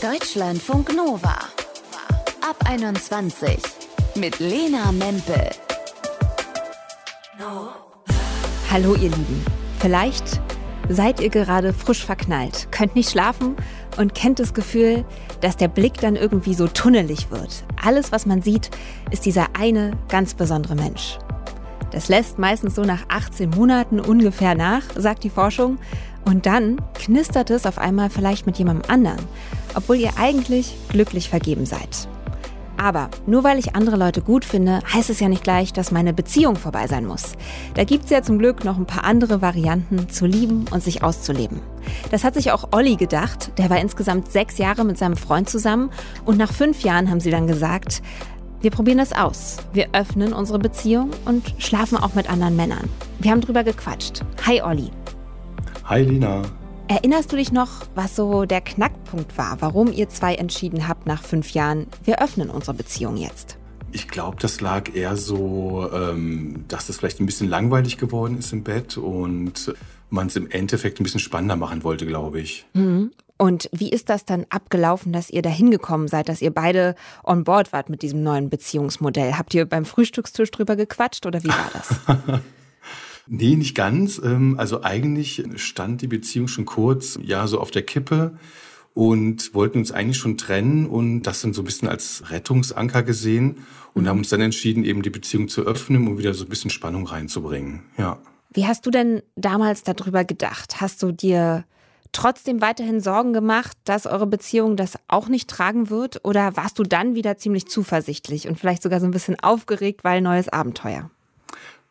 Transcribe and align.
Deutschlandfunk 0.00 0.94
Nova. 0.94 1.36
Ab 2.48 2.56
21 2.66 3.58
mit 4.14 4.38
Lena 4.38 4.92
Mempel. 4.92 5.50
Hallo 8.70 8.94
ihr 8.94 9.10
Lieben. 9.10 9.44
Vielleicht 9.80 10.40
seid 10.88 11.18
ihr 11.20 11.30
gerade 11.30 11.72
frisch 11.72 12.06
verknallt, 12.06 12.68
könnt 12.70 12.94
nicht 12.94 13.10
schlafen 13.10 13.56
und 13.96 14.14
kennt 14.14 14.38
das 14.38 14.54
Gefühl, 14.54 15.04
dass 15.40 15.56
der 15.56 15.66
Blick 15.66 15.94
dann 15.94 16.14
irgendwie 16.14 16.54
so 16.54 16.68
tunnelig 16.68 17.32
wird. 17.32 17.64
Alles, 17.82 18.12
was 18.12 18.24
man 18.24 18.40
sieht, 18.40 18.70
ist 19.10 19.26
dieser 19.26 19.48
eine 19.58 19.98
ganz 20.08 20.34
besondere 20.34 20.76
Mensch. 20.76 21.18
Das 21.90 22.08
lässt 22.08 22.38
meistens 22.38 22.74
so 22.74 22.82
nach 22.82 23.04
18 23.08 23.50
Monaten 23.50 23.98
ungefähr 23.98 24.54
nach, 24.54 24.82
sagt 24.94 25.24
die 25.24 25.30
Forschung. 25.30 25.78
Und 26.28 26.44
dann 26.44 26.76
knistert 26.92 27.48
es 27.48 27.64
auf 27.64 27.78
einmal 27.78 28.10
vielleicht 28.10 28.44
mit 28.44 28.58
jemandem 28.58 28.90
anderen, 28.90 29.20
obwohl 29.74 29.96
ihr 29.96 30.10
eigentlich 30.18 30.76
glücklich 30.90 31.30
vergeben 31.30 31.64
seid. 31.64 32.06
Aber 32.76 33.08
nur 33.26 33.44
weil 33.44 33.58
ich 33.58 33.74
andere 33.74 33.96
Leute 33.96 34.20
gut 34.20 34.44
finde, 34.44 34.80
heißt 34.92 35.08
es 35.08 35.20
ja 35.20 35.30
nicht 35.30 35.42
gleich, 35.42 35.72
dass 35.72 35.90
meine 35.90 36.12
Beziehung 36.12 36.56
vorbei 36.56 36.86
sein 36.86 37.06
muss. 37.06 37.32
Da 37.72 37.84
gibt 37.84 38.04
es 38.04 38.10
ja 38.10 38.22
zum 38.22 38.38
Glück 38.38 38.62
noch 38.62 38.76
ein 38.76 38.84
paar 38.84 39.04
andere 39.04 39.40
Varianten 39.40 40.10
zu 40.10 40.26
lieben 40.26 40.66
und 40.70 40.82
sich 40.82 41.02
auszuleben. 41.02 41.60
Das 42.10 42.24
hat 42.24 42.34
sich 42.34 42.52
auch 42.52 42.68
Olli 42.72 42.96
gedacht. 42.96 43.52
Der 43.56 43.70
war 43.70 43.80
insgesamt 43.80 44.30
sechs 44.30 44.58
Jahre 44.58 44.84
mit 44.84 44.98
seinem 44.98 45.16
Freund 45.16 45.48
zusammen 45.48 45.88
und 46.26 46.36
nach 46.36 46.52
fünf 46.52 46.82
Jahren 46.82 47.08
haben 47.08 47.20
sie 47.20 47.30
dann 47.30 47.46
gesagt, 47.46 48.02
wir 48.60 48.70
probieren 48.70 48.98
das 48.98 49.14
aus. 49.14 49.56
Wir 49.72 49.88
öffnen 49.94 50.34
unsere 50.34 50.58
Beziehung 50.58 51.08
und 51.24 51.54
schlafen 51.56 51.96
auch 51.96 52.12
mit 52.12 52.28
anderen 52.28 52.54
Männern. 52.54 52.90
Wir 53.18 53.30
haben 53.30 53.40
drüber 53.40 53.64
gequatscht. 53.64 54.20
Hi 54.46 54.60
Olli. 54.60 54.90
Hi 55.88 56.02
Lina. 56.02 56.42
Erinnerst 56.88 57.32
du 57.32 57.36
dich 57.36 57.50
noch, 57.50 57.86
was 57.94 58.14
so 58.14 58.44
der 58.44 58.60
Knackpunkt 58.60 59.38
war, 59.38 59.62
warum 59.62 59.90
ihr 59.90 60.10
zwei 60.10 60.34
entschieden 60.34 60.86
habt 60.86 61.06
nach 61.06 61.22
fünf 61.22 61.52
Jahren, 61.52 61.86
wir 62.04 62.22
öffnen 62.22 62.50
unsere 62.50 62.74
Beziehung 62.74 63.16
jetzt? 63.16 63.56
Ich 63.92 64.06
glaube, 64.06 64.36
das 64.38 64.60
lag 64.60 64.94
eher 64.94 65.16
so, 65.16 65.88
ähm, 65.90 66.66
dass 66.68 66.90
es 66.90 66.98
vielleicht 66.98 67.20
ein 67.20 67.26
bisschen 67.26 67.48
langweilig 67.48 67.96
geworden 67.96 68.36
ist 68.36 68.52
im 68.52 68.64
Bett 68.64 68.98
und 68.98 69.74
man 70.10 70.26
es 70.26 70.36
im 70.36 70.50
Endeffekt 70.50 71.00
ein 71.00 71.04
bisschen 71.04 71.20
spannender 71.20 71.56
machen 71.56 71.82
wollte, 71.84 72.04
glaube 72.04 72.38
ich. 72.38 72.66
Mhm. 72.74 73.10
Und 73.38 73.70
wie 73.72 73.88
ist 73.88 74.10
das 74.10 74.26
dann 74.26 74.44
abgelaufen, 74.50 75.14
dass 75.14 75.30
ihr 75.30 75.40
da 75.40 75.48
hingekommen 75.48 76.08
seid, 76.08 76.28
dass 76.28 76.42
ihr 76.42 76.52
beide 76.52 76.96
on 77.24 77.44
board 77.44 77.72
wart 77.72 77.88
mit 77.88 78.02
diesem 78.02 78.22
neuen 78.22 78.50
Beziehungsmodell? 78.50 79.38
Habt 79.38 79.54
ihr 79.54 79.64
beim 79.64 79.86
Frühstückstisch 79.86 80.50
drüber 80.50 80.76
gequatscht 80.76 81.24
oder 81.24 81.42
wie 81.42 81.48
war 81.48 81.70
das? 81.72 82.40
Nee, 83.28 83.56
nicht 83.56 83.74
ganz. 83.74 84.20
Ähm, 84.22 84.56
also 84.58 84.82
eigentlich 84.82 85.44
stand 85.56 86.02
die 86.02 86.06
Beziehung 86.06 86.48
schon 86.48 86.64
kurz, 86.64 87.18
ja, 87.22 87.46
so 87.46 87.60
auf 87.60 87.70
der 87.70 87.82
Kippe 87.82 88.38
und 88.94 89.54
wollten 89.54 89.78
uns 89.78 89.92
eigentlich 89.92 90.16
schon 90.16 90.38
trennen 90.38 90.86
und 90.86 91.22
das 91.22 91.42
dann 91.42 91.52
so 91.52 91.62
ein 91.62 91.64
bisschen 91.66 91.88
als 91.88 92.30
Rettungsanker 92.30 93.02
gesehen 93.02 93.58
und 93.94 94.04
mhm. 94.04 94.08
haben 94.08 94.18
uns 94.18 94.30
dann 94.30 94.40
entschieden, 94.40 94.84
eben 94.84 95.02
die 95.02 95.10
Beziehung 95.10 95.48
zu 95.48 95.62
öffnen, 95.62 96.08
um 96.08 96.18
wieder 96.18 96.34
so 96.34 96.44
ein 96.44 96.48
bisschen 96.48 96.70
Spannung 96.70 97.06
reinzubringen. 97.06 97.82
Ja. 97.96 98.18
Wie 98.52 98.66
hast 98.66 98.86
du 98.86 98.90
denn 98.90 99.22
damals 99.36 99.82
darüber 99.82 100.24
gedacht? 100.24 100.80
Hast 100.80 101.02
du 101.02 101.12
dir 101.12 101.64
trotzdem 102.12 102.60
weiterhin 102.62 103.00
Sorgen 103.00 103.32
gemacht, 103.32 103.76
dass 103.84 104.06
eure 104.06 104.26
Beziehung 104.26 104.76
das 104.76 104.98
auch 105.06 105.28
nicht 105.28 105.50
tragen 105.50 105.90
wird? 105.90 106.24
Oder 106.24 106.56
warst 106.56 106.78
du 106.78 106.82
dann 106.82 107.14
wieder 107.14 107.36
ziemlich 107.36 107.68
zuversichtlich 107.68 108.48
und 108.48 108.58
vielleicht 108.58 108.82
sogar 108.82 109.00
so 109.00 109.06
ein 109.06 109.12
bisschen 109.12 109.38
aufgeregt, 109.40 110.02
weil 110.02 110.22
neues 110.22 110.48
Abenteuer? 110.48 111.10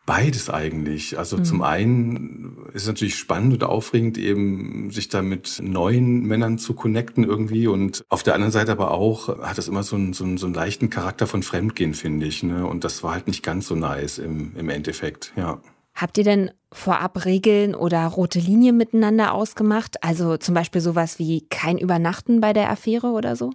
Beides 0.07 0.49
eigentlich. 0.49 1.19
Also 1.19 1.35
mhm. 1.35 1.43
zum 1.43 1.61
einen 1.61 2.57
ist 2.73 2.83
es 2.83 2.87
natürlich 2.87 3.17
spannend 3.17 3.51
und 3.55 3.63
aufregend, 3.65 4.17
eben 4.17 4.89
sich 4.89 5.09
da 5.09 5.21
mit 5.21 5.59
neuen 5.61 6.21
Männern 6.21 6.57
zu 6.57 6.75
connecten 6.75 7.25
irgendwie. 7.25 7.67
Und 7.67 8.05
auf 8.07 8.23
der 8.23 8.33
anderen 8.33 8.53
Seite 8.53 8.71
aber 8.71 8.91
auch 8.91 9.27
hat 9.27 9.57
das 9.57 9.67
immer 9.67 9.83
so 9.83 9.97
einen, 9.97 10.13
so 10.13 10.23
einen, 10.23 10.37
so 10.37 10.45
einen 10.45 10.55
leichten 10.55 10.89
Charakter 10.89 11.27
von 11.27 11.43
Fremdgehen, 11.43 11.93
finde 11.93 12.25
ich. 12.25 12.41
Ne? 12.41 12.65
Und 12.65 12.85
das 12.85 13.03
war 13.03 13.11
halt 13.11 13.27
nicht 13.27 13.43
ganz 13.43 13.67
so 13.67 13.75
nice 13.75 14.17
im, 14.17 14.55
im 14.55 14.69
Endeffekt, 14.69 15.33
ja. 15.35 15.59
Habt 15.93 16.17
ihr 16.17 16.23
denn 16.23 16.51
vorab 16.71 17.25
Regeln 17.25 17.75
oder 17.75 18.05
rote 18.05 18.39
Linien 18.39 18.77
miteinander 18.77 19.33
ausgemacht? 19.33 20.01
Also 20.05 20.37
zum 20.37 20.55
Beispiel 20.55 20.79
sowas 20.79 21.19
wie 21.19 21.41
kein 21.49 21.77
Übernachten 21.77 22.39
bei 22.39 22.53
der 22.53 22.69
Affäre 22.69 23.07
oder 23.07 23.35
so? 23.35 23.51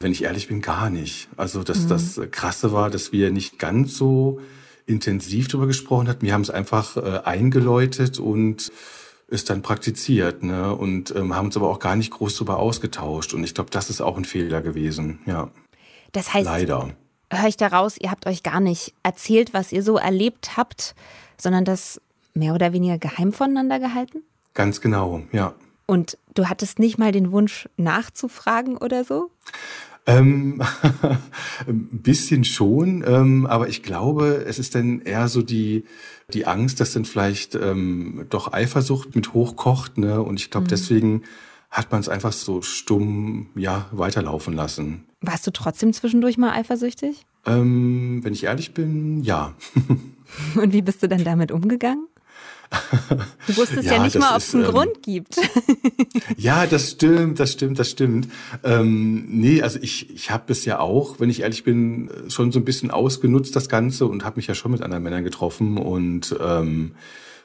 Wenn 0.00 0.10
ich 0.10 0.24
ehrlich 0.24 0.48
bin, 0.48 0.62
gar 0.62 0.90
nicht. 0.90 1.28
Also 1.36 1.62
das, 1.62 1.84
mhm. 1.84 1.88
das 1.90 2.20
Krasse 2.32 2.72
war, 2.72 2.90
dass 2.90 3.12
wir 3.12 3.30
nicht 3.30 3.60
ganz 3.60 3.96
so 3.96 4.40
intensiv 4.86 5.48
darüber 5.48 5.66
gesprochen 5.66 6.08
hatten. 6.08 6.24
Wir 6.24 6.32
haben 6.32 6.42
es 6.42 6.50
einfach 6.50 6.96
äh, 6.96 7.20
eingeläutet 7.24 8.18
und 8.18 8.72
es 9.28 9.44
dann 9.44 9.62
praktiziert, 9.62 10.42
ne? 10.44 10.74
Und 10.74 11.14
ähm, 11.14 11.34
haben 11.34 11.46
uns 11.46 11.56
aber 11.56 11.68
auch 11.68 11.80
gar 11.80 11.96
nicht 11.96 12.12
groß 12.12 12.36
darüber 12.36 12.58
ausgetauscht. 12.58 13.34
Und 13.34 13.42
ich 13.42 13.54
glaube, 13.54 13.70
das 13.70 13.90
ist 13.90 14.00
auch 14.00 14.16
ein 14.16 14.24
Fehler 14.24 14.62
gewesen, 14.62 15.18
ja. 15.26 15.50
Das 16.12 16.32
heißt, 16.32 16.46
leider. 16.46 16.94
Höre 17.32 17.48
ich 17.48 17.56
daraus, 17.56 17.96
ihr 17.98 18.12
habt 18.12 18.26
euch 18.26 18.44
gar 18.44 18.60
nicht 18.60 18.94
erzählt, 19.02 19.52
was 19.52 19.72
ihr 19.72 19.82
so 19.82 19.96
erlebt 19.96 20.56
habt, 20.56 20.94
sondern 21.36 21.64
das 21.64 22.00
mehr 22.34 22.54
oder 22.54 22.72
weniger 22.72 22.98
geheim 22.98 23.32
voneinander 23.32 23.80
gehalten? 23.80 24.22
Ganz 24.54 24.80
genau, 24.80 25.22
ja. 25.32 25.54
Und 25.86 26.18
du 26.34 26.48
hattest 26.48 26.78
nicht 26.78 26.98
mal 26.98 27.10
den 27.10 27.32
Wunsch 27.32 27.68
nachzufragen 27.76 28.76
oder 28.76 29.04
so? 29.04 29.30
Ähm, 30.06 30.62
ein 31.66 31.88
bisschen 31.90 32.44
schon, 32.44 33.04
ähm, 33.06 33.46
aber 33.46 33.68
ich 33.68 33.82
glaube, 33.82 34.44
es 34.46 34.58
ist 34.58 34.76
dann 34.76 35.00
eher 35.00 35.26
so 35.28 35.42
die, 35.42 35.84
die 36.32 36.46
Angst, 36.46 36.80
dass 36.80 36.92
dann 36.92 37.04
vielleicht 37.04 37.56
ähm, 37.56 38.26
doch 38.28 38.52
Eifersucht 38.52 39.16
mit 39.16 39.34
hochkocht. 39.34 39.98
Ne? 39.98 40.22
Und 40.22 40.38
ich 40.40 40.50
glaube, 40.50 40.66
mhm. 40.66 40.70
deswegen 40.70 41.22
hat 41.70 41.90
man 41.90 42.00
es 42.00 42.08
einfach 42.08 42.32
so 42.32 42.62
stumm 42.62 43.48
ja, 43.56 43.86
weiterlaufen 43.90 44.54
lassen. 44.54 45.04
Warst 45.20 45.46
du 45.46 45.50
trotzdem 45.50 45.92
zwischendurch 45.92 46.38
mal 46.38 46.52
eifersüchtig? 46.52 47.26
Ähm, 47.44 48.20
wenn 48.22 48.32
ich 48.32 48.44
ehrlich 48.44 48.74
bin, 48.74 49.22
ja. 49.22 49.54
Und 50.54 50.72
wie 50.72 50.82
bist 50.82 51.02
du 51.02 51.08
dann 51.08 51.24
damit 51.24 51.50
umgegangen? 51.50 52.06
Du 53.46 53.56
wusstest 53.56 53.84
ja, 53.86 53.94
ja 53.94 54.02
nicht 54.02 54.18
mal, 54.18 54.32
ob 54.32 54.38
es 54.38 54.54
einen 54.54 54.64
ähm, 54.64 54.70
Grund 54.70 55.02
gibt. 55.02 55.36
ja, 56.36 56.66
das 56.66 56.92
stimmt, 56.92 57.38
das 57.40 57.52
stimmt, 57.52 57.78
das 57.78 57.90
stimmt. 57.90 58.28
Ähm, 58.64 59.24
nee, 59.28 59.62
also 59.62 59.78
ich, 59.80 60.10
ich 60.10 60.30
habe 60.30 60.52
es 60.52 60.64
ja 60.64 60.80
auch, 60.80 61.20
wenn 61.20 61.30
ich 61.30 61.40
ehrlich 61.40 61.64
bin, 61.64 62.10
schon 62.28 62.52
so 62.52 62.58
ein 62.58 62.64
bisschen 62.64 62.90
ausgenutzt, 62.90 63.54
das 63.56 63.68
Ganze, 63.68 64.06
und 64.06 64.24
habe 64.24 64.36
mich 64.36 64.46
ja 64.46 64.54
schon 64.54 64.72
mit 64.72 64.82
anderen 64.82 65.02
Männern 65.02 65.24
getroffen. 65.24 65.78
Und 65.78 66.34
ähm, 66.40 66.92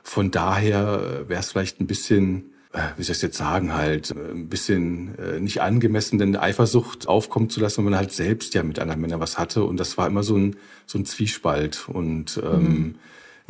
von 0.04 0.32
daher 0.32 1.26
wäre 1.28 1.40
es 1.40 1.52
vielleicht 1.52 1.80
ein 1.80 1.88
bisschen, 1.88 2.52
äh, 2.74 2.80
wie 2.98 3.04
soll 3.04 3.16
ich 3.16 3.22
jetzt 3.22 3.38
sagen, 3.38 3.74
halt 3.74 4.12
ein 4.12 4.50
bisschen 4.50 5.18
äh, 5.20 5.40
nicht 5.40 5.62
angemessen, 5.62 6.18
denn 6.18 6.36
Eifersucht 6.36 7.08
aufkommen 7.08 7.50
zu 7.50 7.60
lassen, 7.60 7.78
wenn 7.78 7.92
man 7.92 8.00
halt 8.00 8.12
selbst 8.12 8.54
ja 8.54 8.64
mit 8.64 8.80
anderen 8.80 9.02
Männern 9.02 9.20
was 9.20 9.38
hatte. 9.38 9.64
Und 9.64 9.80
das 9.80 9.98
war 9.98 10.08
immer 10.08 10.24
so 10.24 10.36
ein, 10.36 10.56
so 10.88 10.98
ein 10.98 11.06
Zwiespalt. 11.06 11.88
Und 11.88 12.42
ähm, 12.44 12.64
mhm 12.64 12.96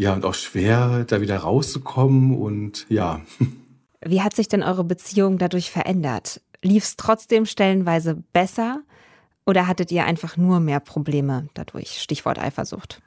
ja, 0.02 0.14
und 0.14 0.26
auch 0.26 0.34
schwer, 0.34 1.06
da 1.06 1.22
wieder 1.22 1.38
rauszukommen 1.38 2.36
und 2.36 2.88
ja. 2.90 3.22
Wie 4.04 4.22
hat 4.22 4.36
sich 4.36 4.48
denn 4.48 4.64
eure 4.64 4.84
Beziehung 4.84 5.38
dadurch 5.38 5.70
verändert? 5.70 6.42
Lief 6.64 6.84
es 6.86 6.98
trotzdem 6.98 7.46
stellenweise 7.46 8.24
besser 8.34 8.82
oder 9.46 9.68
hattet 9.68 9.92
ihr 9.92 10.06
einfach 10.06 10.38
nur 10.38 10.60
mehr 10.60 10.80
Probleme 10.80 11.50
dadurch? 11.54 12.02
Stichwort 12.02 12.40
Eifersucht. 12.40 13.00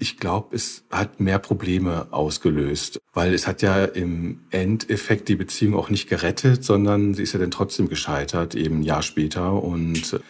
Ich 0.00 0.16
glaube, 0.16 0.56
es 0.56 0.82
hat 0.90 1.20
mehr 1.20 1.38
Probleme 1.38 2.08
ausgelöst, 2.10 3.00
weil 3.14 3.34
es 3.34 3.46
hat 3.46 3.62
ja 3.62 3.84
im 3.84 4.40
Endeffekt 4.50 5.28
die 5.28 5.36
Beziehung 5.36 5.76
auch 5.76 5.90
nicht 5.90 6.08
gerettet, 6.08 6.64
sondern 6.64 7.14
sie 7.14 7.22
ist 7.22 7.34
ja 7.34 7.38
dann 7.38 7.52
trotzdem 7.52 7.88
gescheitert, 7.88 8.56
eben 8.56 8.80
ein 8.80 8.82
Jahr 8.82 9.02
später. 9.02 9.62
Und 9.62 10.20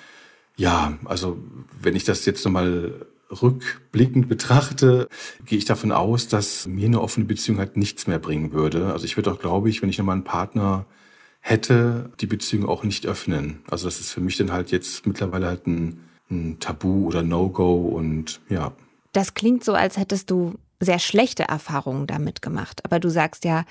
ja, 0.57 0.99
also 1.07 1.39
wenn 1.81 1.97
ich 1.97 2.05
das 2.05 2.27
jetzt 2.27 2.45
nochmal 2.45 3.07
rückblickend 3.41 4.29
betrachte, 4.29 5.09
gehe 5.47 5.59
ich 5.59 5.65
davon 5.65 5.93
aus, 5.93 6.29
dass 6.29 6.67
mir 6.67 6.87
eine 6.87 7.01
offene 7.01 7.27
Beziehung 7.27 7.59
halt 7.59 7.77
nichts 7.77 8.07
mehr 8.07 8.19
bringen 8.19 8.53
würde. 8.53 8.93
Also 8.93 9.05
ich 9.05 9.17
würde 9.17 9.33
auch, 9.33 9.39
glaube 9.39 9.71
ich, 9.71 9.83
wenn 9.83 9.89
ich 9.89 9.99
nochmal 9.99 10.17
einen 10.17 10.25
Partner 10.25 10.87
hätte, 11.41 12.11
die 12.21 12.27
Beziehung 12.27 12.69
auch 12.69 12.85
nicht 12.85 13.07
öffnen. 13.07 13.61
Also 13.71 13.87
das 13.87 14.01
ist 14.01 14.13
für 14.13 14.21
mich 14.21 14.37
dann 14.37 14.53
halt 14.53 14.71
jetzt 14.71 15.07
mittlerweile 15.07 15.47
halt 15.47 15.67
ein, 15.67 16.01
ein 16.31 16.59
Tabu 16.61 17.07
oder 17.07 17.23
No-Go 17.23 17.89
und 17.89 18.41
ja. 18.49 18.73
Das 19.13 19.35
klingt 19.35 19.65
so, 19.65 19.75
als 19.75 19.97
hättest 19.97 20.31
du 20.31 20.55
sehr 20.81 20.99
schlechte 20.99 21.45
Erfahrungen 21.45 22.07
damit 22.07 22.43
gemacht. 22.43 22.85
Aber 22.85 23.01
du 23.01 23.09
sagst 23.09 23.45
ja, 23.45 23.65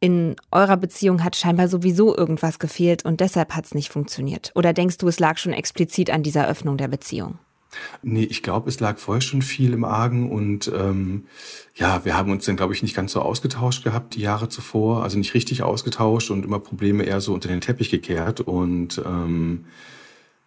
in 0.00 0.36
eurer 0.50 0.76
Beziehung 0.76 1.24
hat 1.24 1.36
scheinbar 1.36 1.68
sowieso 1.68 2.16
irgendwas 2.16 2.58
gefehlt 2.58 3.04
und 3.04 3.20
deshalb 3.20 3.54
hat 3.54 3.66
es 3.66 3.74
nicht 3.74 3.90
funktioniert. 3.90 4.52
Oder 4.54 4.72
denkst 4.72 4.98
du, 4.98 5.08
es 5.08 5.18
lag 5.18 5.38
schon 5.38 5.52
explizit 5.52 6.10
an 6.10 6.22
dieser 6.22 6.48
Öffnung 6.48 6.76
der 6.76 6.88
Beziehung? 6.88 7.38
Nee, 8.02 8.24
ich 8.24 8.42
glaube, 8.42 8.68
es 8.68 8.80
lag 8.80 8.98
vorher 8.98 9.20
schon 9.20 9.42
viel 9.42 9.72
im 9.72 9.84
Argen 9.84 10.30
und 10.30 10.70
ähm, 10.74 11.26
ja, 11.74 12.04
wir 12.04 12.16
haben 12.16 12.30
uns 12.30 12.44
dann, 12.44 12.56
glaube 12.56 12.74
ich, 12.74 12.82
nicht 12.82 12.96
ganz 12.96 13.12
so 13.12 13.20
ausgetauscht 13.20 13.84
gehabt 13.84 14.14
die 14.14 14.20
Jahre 14.20 14.48
zuvor, 14.48 15.02
also 15.02 15.18
nicht 15.18 15.34
richtig 15.34 15.62
ausgetauscht 15.62 16.30
und 16.30 16.44
immer 16.44 16.58
Probleme 16.58 17.04
eher 17.04 17.20
so 17.20 17.34
unter 17.34 17.48
den 17.48 17.60
Teppich 17.60 17.90
gekehrt 17.90 18.40
und 18.40 19.02
ähm, 19.04 19.64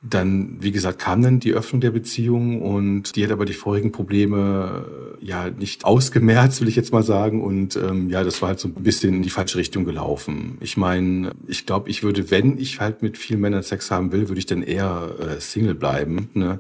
dann, 0.01 0.57
wie 0.61 0.71
gesagt, 0.71 0.99
kam 0.99 1.21
dann 1.21 1.41
die 1.41 1.51
Öffnung 1.51 1.81
der 1.81 1.91
Beziehung 1.91 2.61
und 2.61 3.17
die 3.17 3.23
hat 3.23 3.31
aber 3.31 3.43
die 3.43 3.53
vorigen 3.53 3.91
Probleme 3.91 4.85
äh, 5.21 5.25
ja 5.25 5.49
nicht 5.49 5.83
ausgemerzt, 5.83 6.61
will 6.61 6.69
ich 6.69 6.77
jetzt 6.77 6.93
mal 6.93 7.03
sagen. 7.03 7.41
Und 7.41 7.75
ähm, 7.75 8.09
ja, 8.09 8.23
das 8.23 8.41
war 8.41 8.49
halt 8.49 8.59
so 8.61 8.69
ein 8.69 8.75
bisschen 8.75 9.13
in 9.13 9.23
die 9.23 9.29
falsche 9.29 9.57
Richtung 9.57 9.83
gelaufen. 9.83 10.57
Ich 10.61 10.77
meine, 10.77 11.33
ich 11.47 11.65
glaube, 11.65 11.89
ich 11.89 12.01
würde, 12.01 12.31
wenn 12.31 12.57
ich 12.57 12.79
halt 12.79 13.01
mit 13.01 13.17
vielen 13.17 13.41
Männern 13.41 13.63
Sex 13.63 13.91
haben 13.91 14.13
will, 14.13 14.29
würde 14.29 14.39
ich 14.39 14.45
dann 14.45 14.63
eher 14.63 15.15
äh, 15.19 15.41
Single 15.41 15.75
bleiben. 15.75 16.29
Ne? 16.33 16.59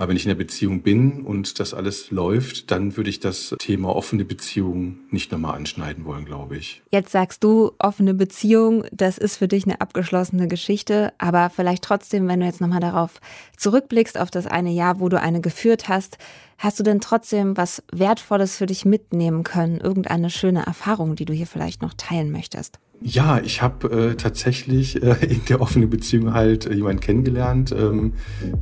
Aber 0.00 0.08
wenn 0.08 0.16
ich 0.16 0.24
in 0.24 0.30
der 0.30 0.34
Beziehung 0.34 0.80
bin 0.80 1.26
und 1.26 1.60
das 1.60 1.74
alles 1.74 2.10
läuft, 2.10 2.70
dann 2.70 2.96
würde 2.96 3.10
ich 3.10 3.20
das 3.20 3.54
Thema 3.58 3.94
offene 3.94 4.24
Beziehung 4.24 4.96
nicht 5.10 5.30
nochmal 5.30 5.56
anschneiden 5.56 6.06
wollen, 6.06 6.24
glaube 6.24 6.56
ich. 6.56 6.80
Jetzt 6.90 7.12
sagst 7.12 7.44
du, 7.44 7.72
offene 7.78 8.14
Beziehung, 8.14 8.86
das 8.92 9.18
ist 9.18 9.36
für 9.36 9.46
dich 9.46 9.66
eine 9.66 9.82
abgeschlossene 9.82 10.48
Geschichte, 10.48 11.12
aber 11.18 11.50
vielleicht 11.50 11.84
trotzdem, 11.84 12.26
wenn 12.28 12.40
du 12.40 12.46
jetzt 12.46 12.62
nochmal 12.62 12.80
darauf 12.80 13.20
zurückblickst, 13.58 14.16
auf 14.16 14.30
das 14.30 14.46
eine 14.46 14.70
Jahr, 14.70 15.00
wo 15.00 15.10
du 15.10 15.20
eine 15.20 15.42
geführt 15.42 15.90
hast, 15.90 16.16
hast 16.60 16.78
du 16.78 16.84
denn 16.84 17.00
trotzdem 17.00 17.56
was 17.56 17.82
Wertvolles 17.90 18.56
für 18.56 18.66
dich 18.66 18.84
mitnehmen 18.84 19.42
können? 19.42 19.80
Irgendeine 19.80 20.30
schöne 20.30 20.64
Erfahrung, 20.66 21.16
die 21.16 21.24
du 21.24 21.32
hier 21.32 21.46
vielleicht 21.46 21.82
noch 21.82 21.94
teilen 21.94 22.30
möchtest? 22.30 22.78
Ja, 23.02 23.40
ich 23.40 23.62
habe 23.62 24.10
äh, 24.10 24.14
tatsächlich 24.14 25.02
äh, 25.02 25.16
in 25.26 25.42
der 25.46 25.62
offenen 25.62 25.88
Beziehung 25.88 26.34
halt 26.34 26.66
äh, 26.66 26.74
jemanden 26.74 27.00
kennengelernt, 27.00 27.72
ähm, 27.72 28.12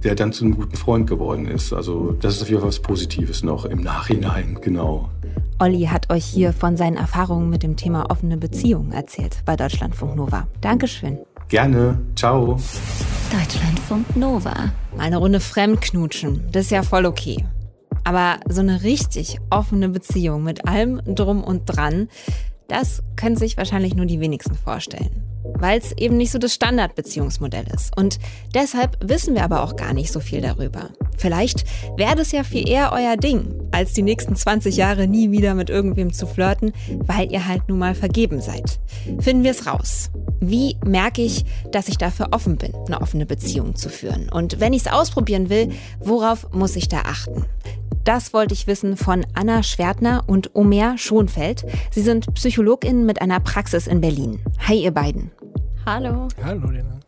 der 0.05 0.15
dann 0.15 0.33
zu 0.33 0.45
einem 0.45 0.55
guten 0.55 0.77
Freund 0.77 1.09
geworden 1.09 1.49
ist. 1.49 1.73
Also 1.73 2.13
das 2.21 2.37
ist 2.37 2.43
auf 2.43 2.49
jeden 2.49 2.61
Fall 2.61 2.69
was 2.69 2.81
Positives 2.81 3.43
noch 3.43 3.65
im 3.65 3.83
Nachhinein, 3.83 4.59
genau. 4.63 5.11
Olli 5.59 5.87
hat 5.87 6.09
euch 6.13 6.25
hier 6.25 6.53
von 6.53 6.77
seinen 6.77 6.97
Erfahrungen 6.97 7.51
mit 7.51 7.65
dem 7.65 7.77
Thema 7.77 8.13
offene 8.13 8.37
Beziehung 8.37 8.93
erzählt 8.93 9.39
bei 9.45 9.57
Deutschlandfunk 9.57 10.15
Nova. 10.15 10.47
Dankeschön. 10.61 11.19
Gerne. 11.49 11.99
Ciao. 12.15 12.61
Deutschlandfunk 13.33 14.15
Nova. 14.15 14.55
Mal 14.97 15.03
eine 15.03 15.17
Runde 15.17 15.41
fremdknutschen, 15.41 16.45
das 16.53 16.67
ist 16.67 16.71
ja 16.71 16.85
voll 16.85 17.07
okay. 17.07 17.45
Aber 18.09 18.41
so 18.49 18.63
eine 18.63 18.85
richtig 18.85 19.39
offene 19.51 19.91
Beziehung 19.91 20.43
mit 20.43 20.67
allem 20.67 21.03
drum 21.05 21.45
und 21.45 21.67
dran, 21.67 22.09
das 22.67 23.03
können 23.17 23.37
sich 23.37 23.59
wahrscheinlich 23.59 23.95
nur 23.95 24.07
die 24.07 24.19
wenigsten 24.19 24.55
vorstellen, 24.55 25.23
weil 25.59 25.79
es 25.79 25.93
eben 25.93 26.17
nicht 26.17 26.31
so 26.31 26.39
das 26.39 26.55
Standardbeziehungsmodell 26.55 27.67
ist. 27.75 27.95
Und 27.99 28.19
deshalb 28.55 28.97
wissen 29.07 29.35
wir 29.35 29.45
aber 29.45 29.63
auch 29.63 29.77
gar 29.77 29.93
nicht 29.93 30.11
so 30.11 30.21
viel 30.21 30.41
darüber. 30.41 30.89
Vielleicht 31.19 31.67
wäre 31.99 32.15
das 32.15 32.33
ja 32.33 32.45
viel 32.45 32.67
eher 32.67 32.93
euer 32.93 33.19
Ding, 33.19 33.55
als 33.73 33.93
die 33.93 34.03
nächsten 34.03 34.35
20 34.35 34.79
Jahre 34.79 35.07
nie 35.07 35.31
wieder 35.31 35.55
mit 35.55 35.69
irgendwem 35.69 36.11
zu 36.11 36.27
flirten, 36.27 36.73
weil 37.01 37.31
ihr 37.31 37.47
halt 37.47 37.69
nun 37.69 37.79
mal 37.79 37.95
vergeben 37.95 38.41
seid. 38.41 38.81
Finden 39.19 39.45
wir 39.45 39.51
es 39.51 39.67
raus. 39.67 40.11
Wie 40.41 40.79
merke 40.83 41.21
ich, 41.21 41.45
dass 41.73 41.89
ich 41.89 41.99
dafür 41.99 42.29
offen 42.31 42.57
bin, 42.57 42.75
eine 42.87 43.03
offene 43.03 43.27
Beziehung 43.27 43.77
zu 43.77 43.91
führen? 43.91 44.31
Und 44.31 44.61
wenn 44.61 44.73
ich 44.73 44.87
es 44.87 44.93
ausprobieren 44.93 45.51
will, 45.51 45.73
worauf 46.01 46.51
muss 46.53 46.75
ich 46.75 46.89
da 46.89 47.01
achten? 47.01 47.45
Das 48.09 48.33
wollte 48.33 48.55
ich 48.55 48.67
wissen 48.67 48.97
von 48.97 49.27
Anna 49.35 49.63
Schwertner 49.63 50.25
und 50.27 50.57
Omer 50.57 50.97
Schonfeld. 50.97 51.67
Sie 51.91 52.01
sind 52.01 52.33
PsychologInnen 52.33 53.05
mit 53.05 53.21
einer 53.21 53.39
Praxis 53.39 53.87
in 53.87 54.01
Berlin. 54.01 54.41
Hi, 54.67 54.83
ihr 54.83 54.93
beiden. 54.93 55.31
Hallo. 55.85 56.27
Hallo, 56.43 56.71
Lena. 56.71 57.01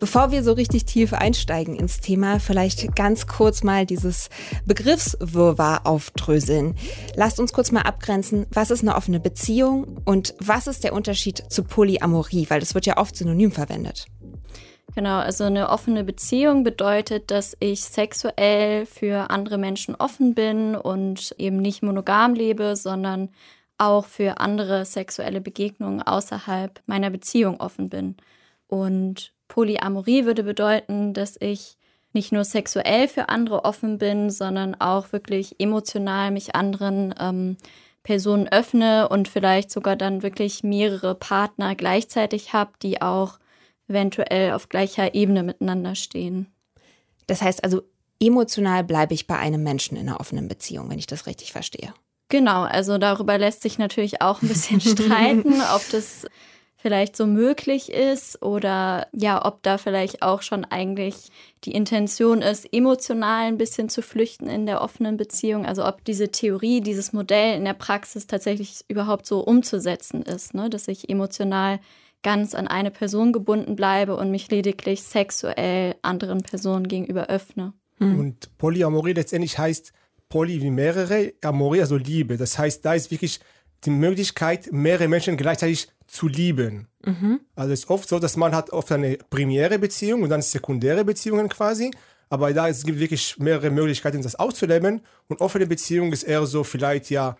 Bevor 0.00 0.32
wir 0.32 0.42
so 0.42 0.54
richtig 0.54 0.86
tief 0.86 1.12
einsteigen 1.12 1.76
ins 1.76 2.00
Thema, 2.00 2.40
vielleicht 2.40 2.96
ganz 2.96 3.28
kurz 3.28 3.62
mal 3.62 3.86
dieses 3.86 4.28
Begriffswirrwarr 4.66 5.86
aufdröseln. 5.86 6.74
Lasst 7.14 7.38
uns 7.38 7.52
kurz 7.52 7.70
mal 7.70 7.82
abgrenzen, 7.82 8.46
was 8.50 8.72
ist 8.72 8.82
eine 8.82 8.96
offene 8.96 9.20
Beziehung 9.20 9.98
und 10.04 10.34
was 10.40 10.66
ist 10.66 10.82
der 10.82 10.94
Unterschied 10.94 11.44
zu 11.48 11.62
Polyamorie, 11.62 12.46
weil 12.50 12.58
das 12.58 12.74
wird 12.74 12.86
ja 12.86 12.96
oft 12.96 13.14
synonym 13.14 13.52
verwendet. 13.52 14.06
Genau, 14.94 15.18
also 15.18 15.44
eine 15.44 15.68
offene 15.68 16.02
Beziehung 16.02 16.64
bedeutet, 16.64 17.30
dass 17.30 17.56
ich 17.60 17.82
sexuell 17.82 18.86
für 18.86 19.30
andere 19.30 19.56
Menschen 19.56 19.94
offen 19.94 20.34
bin 20.34 20.74
und 20.74 21.34
eben 21.38 21.58
nicht 21.58 21.82
monogam 21.82 22.34
lebe, 22.34 22.74
sondern 22.74 23.28
auch 23.78 24.04
für 24.04 24.38
andere 24.40 24.84
sexuelle 24.84 25.40
Begegnungen 25.40 26.02
außerhalb 26.02 26.82
meiner 26.86 27.10
Beziehung 27.10 27.60
offen 27.60 27.88
bin. 27.88 28.16
Und 28.66 29.32
Polyamorie 29.48 30.24
würde 30.24 30.42
bedeuten, 30.42 31.14
dass 31.14 31.36
ich 31.40 31.76
nicht 32.12 32.32
nur 32.32 32.44
sexuell 32.44 33.08
für 33.08 33.28
andere 33.28 33.64
offen 33.64 33.98
bin, 33.98 34.30
sondern 34.30 34.74
auch 34.80 35.12
wirklich 35.12 35.60
emotional 35.60 36.30
mich 36.32 36.54
anderen 36.56 37.14
ähm, 37.18 37.56
Personen 38.02 38.48
öffne 38.48 39.08
und 39.08 39.28
vielleicht 39.28 39.70
sogar 39.70 39.94
dann 39.94 40.22
wirklich 40.22 40.64
mehrere 40.64 41.14
Partner 41.14 41.74
gleichzeitig 41.76 42.52
habe, 42.52 42.72
die 42.82 43.00
auch 43.00 43.38
eventuell 43.90 44.52
auf 44.52 44.68
gleicher 44.68 45.14
Ebene 45.14 45.42
miteinander 45.42 45.94
stehen. 45.94 46.46
Das 47.26 47.42
heißt 47.42 47.62
also, 47.62 47.82
emotional 48.20 48.84
bleibe 48.84 49.14
ich 49.14 49.26
bei 49.26 49.36
einem 49.36 49.62
Menschen 49.62 49.96
in 49.96 50.08
einer 50.08 50.20
offenen 50.20 50.48
Beziehung, 50.48 50.90
wenn 50.90 50.98
ich 50.98 51.06
das 51.06 51.26
richtig 51.26 51.52
verstehe. 51.52 51.92
Genau, 52.28 52.62
also 52.62 52.98
darüber 52.98 53.38
lässt 53.38 53.62
sich 53.62 53.78
natürlich 53.78 54.22
auch 54.22 54.40
ein 54.40 54.48
bisschen 54.48 54.80
streiten, 54.80 55.60
ob 55.74 55.82
das 55.90 56.26
vielleicht 56.76 57.16
so 57.16 57.26
möglich 57.26 57.92
ist 57.92 58.40
oder 58.42 59.06
ja, 59.12 59.44
ob 59.44 59.62
da 59.62 59.76
vielleicht 59.76 60.22
auch 60.22 60.40
schon 60.40 60.64
eigentlich 60.64 61.30
die 61.64 61.72
Intention 61.72 62.40
ist, 62.40 62.72
emotional 62.72 63.46
ein 63.46 63.58
bisschen 63.58 63.90
zu 63.90 64.00
flüchten 64.00 64.48
in 64.48 64.64
der 64.64 64.80
offenen 64.80 65.18
Beziehung. 65.18 65.66
Also 65.66 65.86
ob 65.86 66.04
diese 66.04 66.30
Theorie, 66.30 66.80
dieses 66.80 67.12
Modell 67.12 67.56
in 67.56 67.66
der 67.66 67.74
Praxis 67.74 68.26
tatsächlich 68.26 68.80
überhaupt 68.88 69.26
so 69.26 69.40
umzusetzen 69.40 70.22
ist, 70.22 70.54
ne? 70.54 70.70
dass 70.70 70.88
ich 70.88 71.10
emotional 71.10 71.80
ganz 72.22 72.54
an 72.54 72.66
eine 72.66 72.90
Person 72.90 73.32
gebunden 73.32 73.76
bleibe 73.76 74.16
und 74.16 74.30
mich 74.30 74.50
lediglich 74.50 75.02
sexuell 75.02 75.94
anderen 76.02 76.42
Personen 76.42 76.88
gegenüber 76.88 77.28
öffne. 77.28 77.72
Mhm. 77.98 78.18
Und 78.18 78.58
Polyamorie 78.58 79.12
letztendlich 79.12 79.58
heißt 79.58 79.92
Poly 80.28 80.62
wie 80.62 80.70
mehrere, 80.70 81.32
Amorie 81.42 81.80
also 81.80 81.96
Liebe. 81.96 82.36
Das 82.36 82.58
heißt, 82.58 82.84
da 82.84 82.94
ist 82.94 83.10
wirklich 83.10 83.40
die 83.84 83.90
Möglichkeit, 83.90 84.72
mehrere 84.72 85.08
Menschen 85.08 85.36
gleichzeitig 85.36 85.88
zu 86.06 86.28
lieben. 86.28 86.88
Mhm. 87.04 87.40
Also 87.54 87.72
es 87.72 87.80
ist 87.80 87.90
oft 87.90 88.08
so, 88.08 88.18
dass 88.18 88.36
man 88.36 88.54
hat 88.54 88.70
oft 88.70 88.92
eine 88.92 89.16
primäre 89.30 89.78
Beziehung 89.78 90.22
und 90.22 90.28
dann 90.28 90.42
sekundäre 90.42 91.04
Beziehungen 91.04 91.48
quasi. 91.48 91.90
Aber 92.28 92.52
da 92.52 92.68
es 92.68 92.84
gibt 92.84 93.00
wirklich 93.00 93.38
mehrere 93.38 93.70
Möglichkeiten, 93.70 94.22
das 94.22 94.36
auszuleben. 94.36 95.00
Und 95.28 95.40
offene 95.40 95.66
Beziehung 95.66 96.12
ist 96.12 96.22
eher 96.22 96.46
so 96.46 96.62
vielleicht 96.62 97.10
ja 97.10 97.36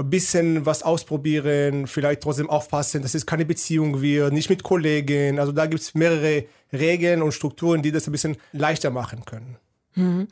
ein 0.00 0.10
bisschen 0.10 0.66
was 0.66 0.82
ausprobieren, 0.82 1.86
vielleicht 1.86 2.22
trotzdem 2.22 2.50
aufpassen, 2.50 3.02
dass 3.02 3.14
es 3.14 3.26
keine 3.26 3.44
Beziehung 3.44 4.02
wird, 4.02 4.32
nicht 4.32 4.50
mit 4.50 4.62
Kollegen. 4.62 5.38
Also 5.38 5.52
da 5.52 5.66
gibt 5.66 5.82
es 5.82 5.94
mehrere 5.94 6.44
Regeln 6.72 7.22
und 7.22 7.32
Strukturen, 7.32 7.82
die 7.82 7.92
das 7.92 8.06
ein 8.06 8.12
bisschen 8.12 8.36
leichter 8.52 8.90
machen 8.90 9.24
können. 9.24 9.56
Mhm. 9.94 10.28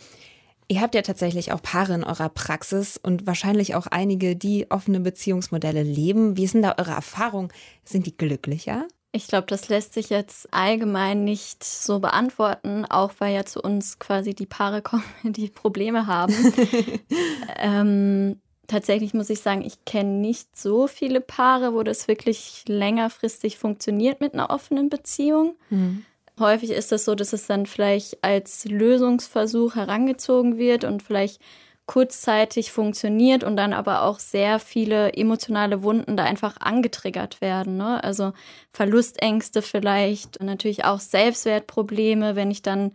Ihr 0.71 0.83
habt 0.83 0.95
ja 0.95 1.01
tatsächlich 1.01 1.51
auch 1.53 1.63
Paare 1.63 1.95
in 1.95 2.05
eurer 2.05 2.29
Praxis 2.29 2.99
und 3.03 3.27
wahrscheinlich 3.27 3.75
auch 3.75 3.87
einige, 3.87 4.37
die 4.37 4.71
offene 4.71 5.01
Beziehungsmodelle 5.01 5.83
leben. 5.83 6.37
Wie 6.37 6.45
ist 6.45 6.53
denn 6.53 6.63
da 6.63 6.75
eure 6.77 6.91
Erfahrung? 6.91 7.51
Sind 7.85 8.05
die 8.05 8.15
glücklicher? 8.15 8.87
Ich 9.11 9.27
glaube, 9.27 9.47
das 9.47 9.71
lässt 9.71 9.95
sich 9.95 10.11
jetzt 10.11 10.53
allgemein 10.53 11.25
nicht 11.25 11.65
so 11.65 11.99
beantworten, 11.99 12.85
auch 12.85 13.13
weil 13.19 13.35
ja 13.35 13.47
zu 13.47 13.63
uns 13.63 13.99
quasi 13.99 14.35
die 14.35 14.47
Paare 14.47 14.83
kommen, 14.83 15.03
die 15.23 15.49
Probleme 15.49 16.07
haben. 16.07 16.35
ähm, 17.57 18.41
tatsächlich 18.69 19.15
muss 19.15 19.31
ich 19.31 19.41
sagen, 19.41 19.63
ich 19.63 19.85
kenne 19.85 20.11
nicht 20.11 20.57
so 20.57 20.87
viele 20.87 21.21
Paare, 21.21 21.75
wo 21.75 21.83
das 21.83 22.07
wirklich 22.07 22.63
längerfristig 22.69 23.59
funktioniert 23.59 24.21
mit 24.21 24.35
einer 24.35 24.51
offenen 24.51 24.89
Beziehung. 24.89 25.57
Mhm. 25.71 26.05
Häufig 26.39 26.71
ist 26.71 26.77
es 26.77 26.89
das 26.89 27.05
so, 27.05 27.17
dass 27.17 27.33
es 27.33 27.49
dann 27.49 27.67
vielleicht 27.67 28.23
als 28.23 28.65
Lösungsversuch 28.65 29.75
herangezogen 29.75 30.57
wird 30.57 30.85
und 30.85 31.03
vielleicht 31.03 31.41
kurzzeitig 31.87 32.71
funktioniert 32.71 33.43
und 33.43 33.57
dann 33.57 33.73
aber 33.73 34.03
auch 34.03 34.19
sehr 34.19 34.59
viele 34.59 35.15
emotionale 35.15 35.83
Wunden 35.83 36.19
da 36.19 36.25
einfach 36.25 36.59
angetriggert 36.61 37.41
werden. 37.41 37.79
Ne? 37.79 38.05
Also 38.05 38.35
Verlustängste 38.73 39.63
vielleicht, 39.63 40.41
natürlich 40.43 40.85
auch 40.85 41.01
Selbstwertprobleme, 41.01 42.37
wenn 42.37 42.51
ich 42.51 42.61
dann 42.61 42.93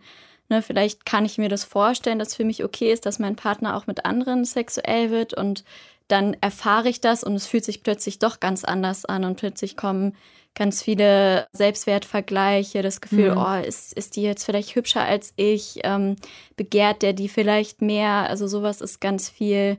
Ne, 0.50 0.60
vielleicht 0.60 1.06
kann 1.06 1.24
ich 1.24 1.38
mir 1.38 1.48
das 1.48 1.64
vorstellen, 1.64 2.18
dass 2.18 2.34
für 2.34 2.44
mich 2.44 2.64
okay 2.64 2.92
ist, 2.92 3.06
dass 3.06 3.18
mein 3.18 3.34
Partner 3.34 3.76
auch 3.76 3.86
mit 3.86 4.04
anderen 4.04 4.44
sexuell 4.44 5.10
wird 5.10 5.32
und 5.32 5.64
dann 6.08 6.36
erfahre 6.42 6.90
ich 6.90 7.00
das 7.00 7.24
und 7.24 7.34
es 7.34 7.46
fühlt 7.46 7.64
sich 7.64 7.82
plötzlich 7.82 8.18
doch 8.18 8.40
ganz 8.40 8.62
anders 8.62 9.06
an 9.06 9.24
und 9.24 9.36
plötzlich 9.36 9.76
kommen 9.76 10.14
ganz 10.54 10.82
viele 10.82 11.48
Selbstwertvergleiche, 11.52 12.82
das 12.82 13.00
Gefühl, 13.00 13.32
mhm. 13.32 13.38
oh, 13.38 13.62
ist, 13.66 13.92
ist 13.94 14.16
die 14.16 14.22
jetzt 14.22 14.44
vielleicht 14.44 14.74
hübscher 14.74 15.02
als 15.02 15.32
ich, 15.36 15.80
ähm, 15.82 16.16
begehrt 16.56 17.02
der 17.02 17.12
die 17.12 17.28
vielleicht 17.28 17.82
mehr, 17.82 18.28
also 18.28 18.46
sowas 18.46 18.80
ist 18.80 19.00
ganz 19.00 19.28
viel 19.28 19.78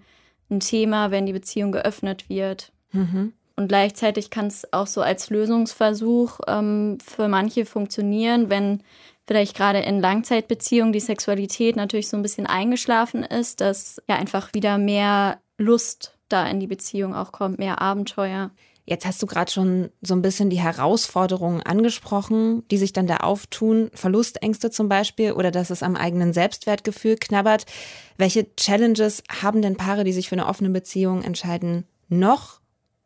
ein 0.50 0.60
Thema, 0.60 1.12
wenn 1.12 1.26
die 1.26 1.34
Beziehung 1.34 1.72
geöffnet 1.72 2.28
wird. 2.28 2.72
Mhm. 2.92 3.34
Und 3.56 3.70
gleichzeitig 3.70 4.30
kann 4.30 4.48
es 4.48 4.72
auch 4.74 4.88
so 4.88 5.02
als 5.02 5.30
Lösungsversuch 5.30 6.40
ähm, 6.48 6.98
für 7.04 7.30
manche 7.30 7.66
funktionieren, 7.66 8.50
wenn 8.50 8.84
vielleicht 9.27 9.55
gerade 9.55 9.79
in 9.79 10.00
Langzeitbeziehungen 10.00 10.94
die 10.94 11.00
Sexualität 11.00 11.75
natürlich 11.75 12.08
so 12.08 12.17
ein 12.17 12.24
bisschen 12.24 12.46
eingeschlafen 12.46 13.24
ist, 13.24 13.62
dass 13.62 14.01
ja 14.08 14.15
einfach 14.15 14.53
wieder 14.53 14.77
mehr 14.77 15.39
Lust 15.58 16.17
da 16.29 16.48
in 16.48 16.60
die 16.60 16.67
Beziehung 16.67 17.15
auch 17.15 17.32
kommt, 17.32 17.60
mehr 17.60 17.82
Abenteuer. 17.82 18.51
Jetzt 18.88 19.05
hast 19.08 19.22
du 19.22 19.25
gerade 19.25 19.51
schon 19.51 19.89
so 20.01 20.13
ein 20.13 20.22
bisschen 20.22 20.51
die 20.51 20.60
Herausforderungen 20.60 21.63
angesprochen, 21.63 22.67
die 22.70 22.77
sich 22.77 22.94
dann 22.94 23.08
da 23.08 23.17
auftun. 23.17 23.89
Verlustängste 23.96 24.70
zum 24.70 24.89
Beispiel 24.89 25.32
oder 25.32 25.50
dass 25.50 25.72
es 25.72 25.82
am 25.82 25.96
eigenen 25.96 26.34
Selbstwertgefühl 26.34 27.15
knabbert. 27.15 27.65
Welche 28.17 28.55
Challenges 28.55 29.24
haben 29.41 29.63
denn 29.63 29.75
Paare, 29.75 30.03
die 30.03 30.13
sich 30.13 30.29
für 30.29 30.36
eine 30.36 30.46
offene 30.46 30.70
Beziehung 30.70 31.24
entscheiden, 31.24 31.86
noch 32.10 32.62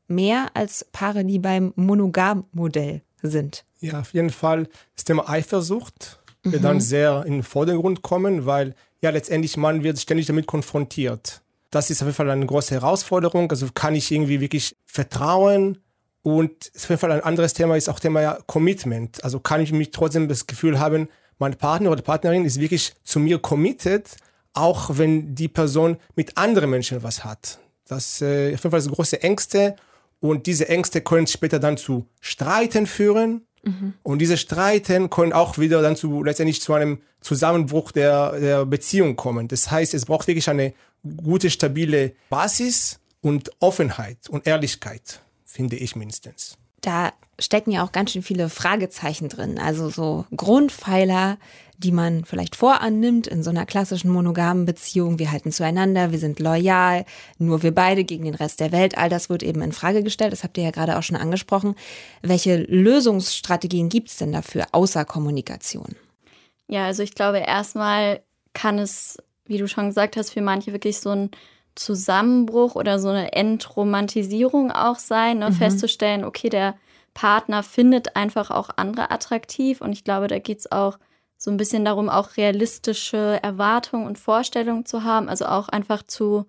mehr 0.07 0.47
als 0.53 0.85
Paare, 0.91 1.23
die 1.23 1.39
beim 1.39 1.71
Monogam-Modell 1.77 3.01
sind? 3.21 3.65
Ja, 3.79 3.99
auf 3.99 4.13
jeden 4.13 4.29
Fall 4.29 4.67
das 4.95 5.05
Thema 5.05 5.29
Eifersucht 5.29 6.19
wird 6.43 6.61
mhm. 6.61 6.63
dann 6.63 6.81
sehr 6.81 7.23
in 7.25 7.33
den 7.33 7.43
Vordergrund 7.43 8.01
kommen, 8.01 8.45
weil 8.45 8.75
ja 9.01 9.09
letztendlich 9.09 9.57
man 9.57 9.83
wird 9.83 9.99
ständig 9.99 10.27
damit 10.27 10.47
konfrontiert. 10.47 11.41
Das 11.71 11.89
ist 11.89 12.01
auf 12.01 12.07
jeden 12.07 12.15
Fall 12.15 12.29
eine 12.29 12.45
große 12.45 12.73
Herausforderung. 12.73 13.49
Also 13.51 13.67
kann 13.73 13.95
ich 13.95 14.11
irgendwie 14.11 14.39
wirklich 14.39 14.75
vertrauen? 14.85 15.79
Und 16.21 16.71
auf 16.75 16.89
jeden 16.89 16.99
Fall 16.99 17.11
ein 17.11 17.23
anderes 17.23 17.53
Thema 17.53 17.77
ist 17.77 17.89
auch 17.89 17.99
Thema 17.99 18.21
ja 18.21 18.39
Commitment. 18.45 19.23
Also 19.23 19.39
kann 19.39 19.61
ich 19.61 19.71
mich 19.71 19.91
trotzdem 19.91 20.27
das 20.27 20.47
Gefühl 20.47 20.79
haben, 20.79 21.07
mein 21.38 21.55
Partner 21.55 21.91
oder 21.91 22.01
Partnerin 22.01 22.43
ist 22.43 22.59
wirklich 22.59 22.93
zu 23.03 23.19
mir 23.19 23.39
committed, 23.39 24.17
auch 24.53 24.97
wenn 24.97 25.35
die 25.35 25.47
Person 25.47 25.97
mit 26.15 26.38
anderen 26.38 26.69
Menschen 26.69 27.01
was 27.03 27.23
hat. 27.23 27.59
Das 27.88 28.21
äh, 28.21 28.53
auf 28.53 28.63
jeden 28.63 28.71
Fall 28.71 28.81
sind 28.81 28.93
große 28.93 29.21
Ängste 29.23 29.75
und 30.19 30.47
diese 30.47 30.67
Ängste 30.69 31.01
können 31.01 31.27
später 31.27 31.59
dann 31.59 31.77
zu 31.77 32.07
Streiten 32.19 32.88
führen. 32.88 33.45
Und 34.03 34.19
diese 34.19 34.38
Streiten 34.38 35.09
können 35.09 35.33
auch 35.33 35.57
wieder 35.57 35.81
dann 35.81 35.95
zu, 35.95 36.23
letztendlich 36.23 36.61
zu 36.61 36.73
einem 36.73 37.01
Zusammenbruch 37.19 37.91
der, 37.91 38.39
der 38.39 38.65
Beziehung 38.65 39.15
kommen. 39.15 39.47
Das 39.47 39.69
heißt, 39.69 39.93
es 39.93 40.05
braucht 40.05 40.27
wirklich 40.27 40.49
eine 40.49 40.73
gute, 41.17 41.49
stabile 41.49 42.13
Basis 42.29 42.99
und 43.21 43.51
Offenheit 43.59 44.29
und 44.29 44.47
Ehrlichkeit, 44.47 45.21
finde 45.45 45.75
ich 45.75 45.95
mindestens. 45.95 46.57
Da 46.81 47.12
stecken 47.39 47.71
ja 47.71 47.83
auch 47.83 47.91
ganz 47.91 48.12
schön 48.12 48.21
viele 48.21 48.50
Fragezeichen 48.50 49.29
drin. 49.29 49.59
Also 49.59 49.89
so 49.89 50.25
Grundpfeiler, 50.36 51.38
die 51.77 51.91
man 51.91 52.25
vielleicht 52.25 52.55
vorannimmt 52.57 53.27
in 53.27 53.43
so 53.43 53.50
einer 53.50 53.65
klassischen 53.65 54.12
monogamen 54.12 54.65
Beziehung. 54.65 55.19
Wir 55.19 55.31
halten 55.31 55.51
zueinander, 55.51 56.12
wir 56.12 56.19
sind 56.19 56.39
loyal, 56.39 57.05
nur 57.38 57.63
wir 57.63 57.74
beide 57.74 58.03
gegen 58.03 58.25
den 58.25 58.36
Rest 58.36 58.59
der 58.59 58.74
Welt. 58.74 58.98
All 58.98 59.09
das 59.09 59.29
wird 59.29 59.43
eben 59.43 59.62
in 59.62 59.71
Frage 59.71 60.03
gestellt. 60.03 60.33
Das 60.33 60.43
habt 60.43 60.57
ihr 60.57 60.65
ja 60.65 60.71
gerade 60.71 60.98
auch 60.98 61.03
schon 61.03 61.15
angesprochen. 61.15 61.75
Welche 62.21 62.57
Lösungsstrategien 62.57 63.88
gibt 63.88 64.09
es 64.09 64.17
denn 64.17 64.33
dafür 64.33 64.65
außer 64.74 65.05
Kommunikation? 65.05 65.95
Ja, 66.67 66.86
also 66.86 67.03
ich 67.03 67.15
glaube, 67.15 67.39
erstmal 67.39 68.21
kann 68.53 68.77
es 68.77 69.17
wie 69.50 69.57
du 69.57 69.67
schon 69.67 69.88
gesagt 69.88 70.15
hast, 70.15 70.29
für 70.29 70.41
manche 70.41 70.71
wirklich 70.71 71.00
so 71.00 71.09
ein 71.09 71.31
Zusammenbruch 71.75 72.75
oder 72.75 72.99
so 72.99 73.09
eine 73.09 73.33
Entromantisierung 73.33 74.71
auch 74.71 74.97
sein, 74.97 75.39
ne? 75.39 75.49
mhm. 75.49 75.53
festzustellen, 75.53 76.23
okay, 76.23 76.49
der 76.49 76.75
Partner 77.13 77.63
findet 77.63 78.15
einfach 78.15 78.51
auch 78.51 78.69
andere 78.75 79.11
attraktiv 79.11 79.81
und 79.81 79.91
ich 79.91 80.03
glaube, 80.03 80.27
da 80.27 80.39
geht 80.39 80.59
es 80.59 80.71
auch 80.71 80.97
so 81.38 81.49
ein 81.49 81.57
bisschen 81.57 81.85
darum, 81.85 82.09
auch 82.09 82.35
realistische 82.35 83.39
Erwartungen 83.41 84.05
und 84.05 84.19
Vorstellungen 84.19 84.85
zu 84.85 85.03
haben, 85.03 85.29
also 85.29 85.45
auch 85.45 85.69
einfach 85.69 86.03
zu, 86.03 86.45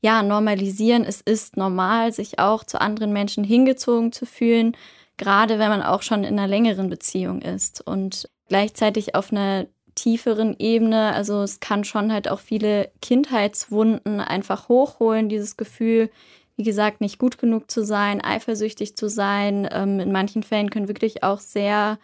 ja, 0.00 0.22
normalisieren. 0.22 1.04
Es 1.04 1.20
ist 1.20 1.58
normal, 1.58 2.12
sich 2.12 2.38
auch 2.38 2.64
zu 2.64 2.80
anderen 2.80 3.12
Menschen 3.12 3.44
hingezogen 3.44 4.10
zu 4.10 4.24
fühlen, 4.24 4.74
gerade 5.18 5.58
wenn 5.58 5.68
man 5.68 5.82
auch 5.82 6.02
schon 6.02 6.24
in 6.24 6.38
einer 6.38 6.48
längeren 6.48 6.88
Beziehung 6.88 7.42
ist 7.42 7.86
und 7.86 8.28
gleichzeitig 8.48 9.14
auf 9.14 9.32
einer 9.32 9.66
tieferen 9.94 10.56
Ebene. 10.58 11.12
Also 11.14 11.42
es 11.42 11.60
kann 11.60 11.84
schon 11.84 12.12
halt 12.12 12.28
auch 12.28 12.40
viele 12.40 12.90
Kindheitswunden 13.00 14.20
einfach 14.20 14.68
hochholen, 14.68 15.28
dieses 15.28 15.56
Gefühl, 15.56 16.10
wie 16.56 16.64
gesagt, 16.64 17.00
nicht 17.00 17.18
gut 17.18 17.38
genug 17.38 17.70
zu 17.70 17.84
sein, 17.84 18.22
eifersüchtig 18.22 18.96
zu 18.96 19.08
sein. 19.08 19.68
Ähm, 19.70 20.00
in 20.00 20.12
manchen 20.12 20.42
Fällen 20.42 20.70
können 20.70 20.88
wirklich 20.88 21.22
auch 21.22 21.40
sehr 21.40 21.98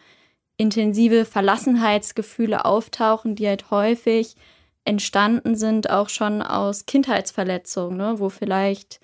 intensive 0.57 1.25
Verlassenheitsgefühle 1.25 2.65
auftauchen, 2.65 3.37
die 3.37 3.47
halt 3.47 3.71
häufig 3.71 4.35
entstanden 4.85 5.55
sind, 5.55 5.91
auch 5.91 6.09
schon 6.09 6.43
aus 6.43 6.87
Kindheitsverletzungen, 6.87 7.97
ne? 7.97 8.15
wo 8.19 8.29
vielleicht 8.29 9.01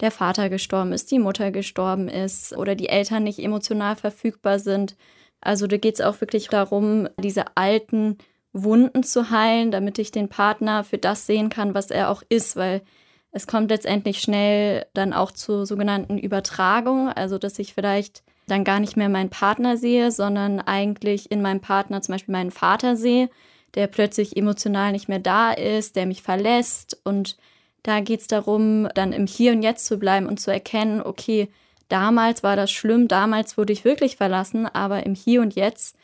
der 0.00 0.10
Vater 0.10 0.48
gestorben 0.48 0.92
ist, 0.92 1.10
die 1.10 1.18
Mutter 1.18 1.50
gestorben 1.50 2.08
ist 2.08 2.56
oder 2.56 2.74
die 2.74 2.88
Eltern 2.88 3.22
nicht 3.22 3.38
emotional 3.38 3.96
verfügbar 3.96 4.58
sind. 4.58 4.96
Also 5.40 5.66
da 5.66 5.76
geht 5.76 5.94
es 5.94 6.00
auch 6.00 6.20
wirklich 6.20 6.48
darum, 6.48 7.08
diese 7.18 7.56
alten 7.56 8.18
Wunden 8.52 9.02
zu 9.02 9.30
heilen, 9.30 9.70
damit 9.70 9.98
ich 9.98 10.10
den 10.10 10.28
Partner 10.28 10.84
für 10.84 10.98
das 10.98 11.26
sehen 11.26 11.48
kann, 11.48 11.74
was 11.74 11.90
er 11.90 12.10
auch 12.10 12.22
ist, 12.28 12.56
weil 12.56 12.82
es 13.32 13.46
kommt 13.46 13.70
letztendlich 13.70 14.20
schnell 14.20 14.86
dann 14.92 15.12
auch 15.12 15.30
zu 15.30 15.64
sogenannten 15.64 16.18
Übertragungen, 16.18 17.08
also 17.08 17.38
dass 17.38 17.58
ich 17.58 17.74
vielleicht 17.74 18.24
dann 18.48 18.64
gar 18.64 18.80
nicht 18.80 18.96
mehr 18.96 19.08
meinen 19.08 19.30
Partner 19.30 19.76
sehe, 19.76 20.10
sondern 20.10 20.60
eigentlich 20.60 21.30
in 21.30 21.40
meinem 21.40 21.60
Partner 21.60 22.02
zum 22.02 22.14
Beispiel 22.14 22.32
meinen 22.32 22.50
Vater 22.50 22.96
sehe, 22.96 23.30
der 23.74 23.86
plötzlich 23.86 24.36
emotional 24.36 24.90
nicht 24.90 25.08
mehr 25.08 25.20
da 25.20 25.52
ist, 25.52 25.94
der 25.94 26.06
mich 26.06 26.22
verlässt. 26.22 27.00
Und 27.04 27.36
da 27.84 28.00
geht 28.00 28.20
es 28.20 28.26
darum, 28.26 28.88
dann 28.94 29.12
im 29.12 29.28
Hier 29.28 29.52
und 29.52 29.62
Jetzt 29.62 29.86
zu 29.86 29.98
bleiben 29.98 30.26
und 30.26 30.40
zu 30.40 30.50
erkennen, 30.50 31.00
okay, 31.00 31.48
damals 31.90 32.42
war 32.42 32.56
das 32.56 32.70
schlimm, 32.70 33.08
damals 33.08 33.58
wurde 33.58 33.72
ich 33.72 33.84
wirklich 33.84 34.16
verlassen, 34.16 34.66
aber 34.66 35.04
im 35.04 35.14
Hier 35.14 35.42
und 35.42 35.54
Jetzt 35.54 35.96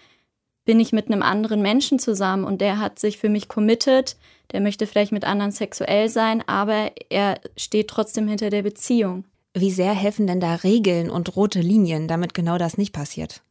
bin 0.65 0.81
ich 0.81 0.93
mit 0.93 1.07
einem 1.07 1.23
anderen 1.23 1.63
Menschen 1.63 1.99
zusammen 1.99 2.45
und 2.45 2.61
der 2.61 2.79
hat 2.79 2.99
sich 2.99 3.19
für 3.19 3.29
mich 3.29 3.49
committed, 3.49 4.17
der 4.53 4.61
möchte 4.61 4.87
vielleicht 4.87 5.13
mit 5.13 5.25
anderen 5.25 5.53
sexuell 5.53 6.09
sein, 6.09 6.43
aber 6.47 6.91
er 7.09 7.41
steht 7.57 7.89
trotzdem 7.89 8.29
hinter 8.29 8.51
der 8.51 8.63
Beziehung. 8.63 9.25
Wie 9.55 9.71
sehr 9.71 9.95
helfen 9.95 10.27
denn 10.27 10.41
da 10.41 10.57
Regeln 10.57 11.09
und 11.09 11.35
rote 11.35 11.61
Linien, 11.61 12.09
damit 12.09 12.35
genau 12.35 12.59
das 12.59 12.77
nicht 12.77 12.93
passiert? 12.93 13.43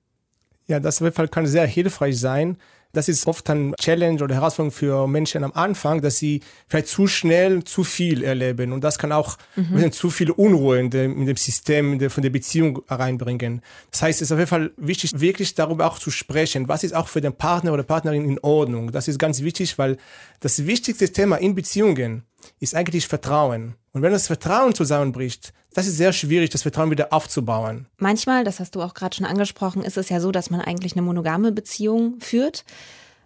Ja, 0.68 0.80
das 0.80 1.04
kann 1.32 1.48
sehr 1.48 1.65
hilfreich 1.65 2.20
sein, 2.20 2.58
das 2.95 3.09
ist 3.09 3.27
oft 3.27 3.49
ein 3.49 3.73
Challenge 3.79 4.23
oder 4.23 4.35
Herausforderung 4.35 4.71
für 4.71 5.07
Menschen 5.07 5.43
am 5.43 5.51
Anfang, 5.53 6.01
dass 6.01 6.17
sie 6.17 6.41
vielleicht 6.67 6.87
zu 6.87 7.07
schnell 7.07 7.63
zu 7.63 7.83
viel 7.83 8.23
erleben. 8.23 8.71
Und 8.71 8.83
das 8.83 8.97
kann 8.97 9.11
auch 9.11 9.37
mhm. 9.55 9.91
zu 9.91 10.09
viel 10.09 10.31
Unruhe 10.31 10.79
in 10.79 10.89
dem, 10.89 11.17
in 11.17 11.25
dem 11.25 11.37
System 11.37 11.93
in 11.93 11.99
der, 11.99 12.09
von 12.09 12.23
der 12.23 12.29
Beziehung 12.29 12.81
reinbringen. 12.87 13.61
Das 13.91 14.01
heißt, 14.01 14.21
es 14.21 14.29
ist 14.29 14.31
auf 14.31 14.39
jeden 14.39 14.49
Fall 14.49 14.71
wichtig, 14.77 15.11
wirklich 15.19 15.55
darüber 15.55 15.87
auch 15.87 15.99
zu 15.99 16.11
sprechen. 16.11 16.67
Was 16.67 16.83
ist 16.83 16.93
auch 16.93 17.07
für 17.07 17.21
den 17.21 17.33
Partner 17.33 17.73
oder 17.73 17.83
Partnerin 17.83 18.25
in 18.25 18.39
Ordnung? 18.39 18.91
Das 18.91 19.07
ist 19.07 19.19
ganz 19.19 19.41
wichtig, 19.41 19.77
weil 19.77 19.97
das 20.39 20.65
wichtigste 20.65 21.11
Thema 21.11 21.37
in 21.37 21.55
Beziehungen 21.55 22.23
ist 22.59 22.75
eigentlich 22.75 23.07
Vertrauen. 23.07 23.75
Und 23.93 24.01
wenn 24.01 24.11
das 24.11 24.27
Vertrauen 24.27 24.73
zusammenbricht, 24.73 25.53
das 25.73 25.87
ist 25.87 25.97
sehr 25.97 26.13
schwierig, 26.13 26.49
das 26.49 26.61
Vertrauen 26.61 26.91
wieder 26.91 27.11
aufzubauen. 27.11 27.87
Manchmal, 27.97 28.43
das 28.43 28.59
hast 28.59 28.75
du 28.75 28.81
auch 28.81 28.93
gerade 28.93 29.15
schon 29.15 29.25
angesprochen, 29.25 29.83
ist 29.83 29.97
es 29.97 30.09
ja 30.09 30.19
so, 30.19 30.31
dass 30.31 30.49
man 30.49 30.61
eigentlich 30.61 30.93
eine 30.93 31.01
monogame 31.01 31.51
Beziehung 31.51 32.19
führt 32.19 32.63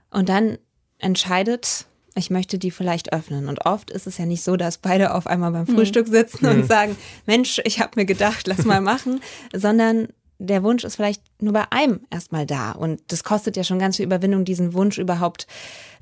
und 0.09 0.29
dann 0.29 0.57
entscheidet, 0.97 1.85
ich 2.15 2.29
möchte 2.29 2.57
die 2.57 2.71
vielleicht 2.71 3.13
öffnen. 3.13 3.47
Und 3.47 3.65
oft 3.65 3.91
ist 3.91 4.07
es 4.07 4.17
ja 4.17 4.25
nicht 4.25 4.43
so, 4.43 4.57
dass 4.57 4.77
beide 4.77 5.13
auf 5.13 5.27
einmal 5.27 5.51
beim 5.51 5.67
hm. 5.67 5.75
Frühstück 5.75 6.07
sitzen 6.07 6.45
mhm. 6.45 6.61
und 6.61 6.67
sagen, 6.67 6.97
Mensch, 7.25 7.61
ich 7.63 7.79
habe 7.79 7.91
mir 7.95 8.05
gedacht, 8.05 8.47
lass 8.47 8.65
mal 8.65 8.81
machen, 8.81 9.21
sondern 9.55 10.09
der 10.39 10.63
Wunsch 10.63 10.83
ist 10.83 10.95
vielleicht 10.95 11.21
nur 11.41 11.53
bei 11.53 11.65
einem 11.71 12.01
erstmal 12.09 12.45
da. 12.45 12.71
Und 12.71 13.01
das 13.07 13.23
kostet 13.23 13.57
ja 13.57 13.63
schon 13.63 13.79
ganz 13.79 13.97
viel 13.97 14.05
Überwindung, 14.05 14.45
diesen 14.45 14.73
Wunsch 14.73 14.97
überhaupt 14.97 15.47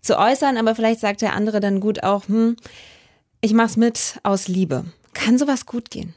zu 0.02 0.18
äußern. 0.18 0.58
Aber 0.58 0.76
vielleicht 0.76 1.00
sagt 1.00 1.22
der 1.22 1.34
andere 1.34 1.60
dann 1.60 1.80
gut 1.80 2.04
auch, 2.04 2.28
hm, 2.28 2.56
ich 3.42 3.54
mach's 3.54 3.78
mit 3.78 4.20
aus 4.24 4.48
Liebe. 4.48 4.86
Kann 5.14 5.38
sowas 5.38 5.66
gut 5.66 5.90
gehen? 5.92 6.14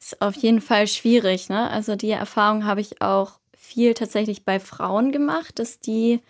Ist 0.00 0.20
auf 0.20 0.34
jeden 0.34 0.60
Fall 0.60 0.86
schwierig. 0.86 1.48
Ne? 1.48 1.70
Also 1.70 1.96
die 1.96 2.10
Erfahrung 2.10 2.64
habe 2.64 2.80
ich 2.80 3.00
auch 3.00 3.38
viel 3.56 3.94
tatsächlich 3.94 4.44
bei 4.44 4.58
Frauen 4.58 5.12
gemacht, 5.12 5.58
dass 5.58 5.80
die 5.80 6.20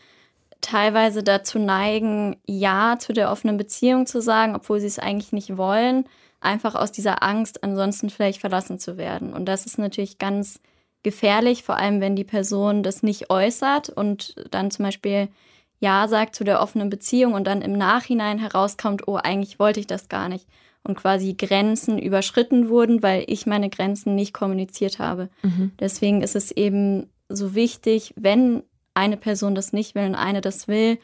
teilweise 0.61 1.23
dazu 1.23 1.59
neigen, 1.59 2.37
Ja 2.47 2.97
zu 2.99 3.13
der 3.13 3.31
offenen 3.31 3.57
Beziehung 3.57 4.07
zu 4.07 4.21
sagen, 4.23 4.55
obwohl 4.55 4.81
sie 4.81 4.87
es 4.87 4.99
eigentlich 4.99 5.33
nicht 5.33 5.57
wollen, 5.57 6.07
einfach 6.41 6.75
aus 6.75 6.93
dieser 6.93 7.23
Angst, 7.23 7.63
ansonsten 7.65 8.11
vielleicht 8.11 8.41
verlassen 8.41 8.79
zu 8.79 8.97
werden. 8.97 9.33
Und 9.33 9.47
das 9.47 9.67
ist 9.67 9.79
natürlich 9.79 10.19
ganz 10.19 10.61
gefährlich, 11.03 11.65
vor 11.65 11.77
allem 11.77 12.01
wenn 12.01 12.15
die 12.15 12.25
Person 12.25 12.83
das 12.83 13.03
nicht 13.03 13.31
äußert 13.31 13.89
und 13.89 14.37
dann 14.51 14.71
zum 14.71 14.85
Beispiel 14.85 15.29
Ja 15.83 16.07
sagt 16.07 16.37
zu 16.37 16.45
der 16.45 16.63
offenen 16.63 16.91
Beziehung 16.91 17.35
und 17.35 17.45
dann 17.45 17.61
im 17.61 17.73
Nachhinein 17.73 18.39
herauskommt, 18.39 19.09
oh, 19.09 19.17
eigentlich 19.17 19.59
wollte 19.59 19.81
ich 19.81 19.89
das 19.89 20.09
gar 20.09 20.29
nicht 20.29 20.47
und 20.85 20.97
quasi 20.97 21.35
Grenzen 21.35 21.99
überschritten 21.99 22.69
wurden, 22.69 23.03
weil 23.03 23.25
ich 23.27 23.47
meine 23.47 23.69
Grenzen 23.69 24.15
nicht 24.15 24.33
kommuniziert 24.33 25.01
habe. 25.01 25.29
Mhm. 25.43 25.73
Deswegen 25.81 26.23
ist 26.23 26.37
es 26.37 26.53
eben 26.53 27.11
so 27.29 27.57
wichtig, 27.57 28.15
wenn 28.17 28.63
eine 28.95 29.17
Person 29.17 29.57
das 29.57 29.73
nicht 29.73 29.97
will 29.97 30.05
und 30.05 30.15
eine 30.15 30.41
das 30.41 30.69
will, 30.69 30.99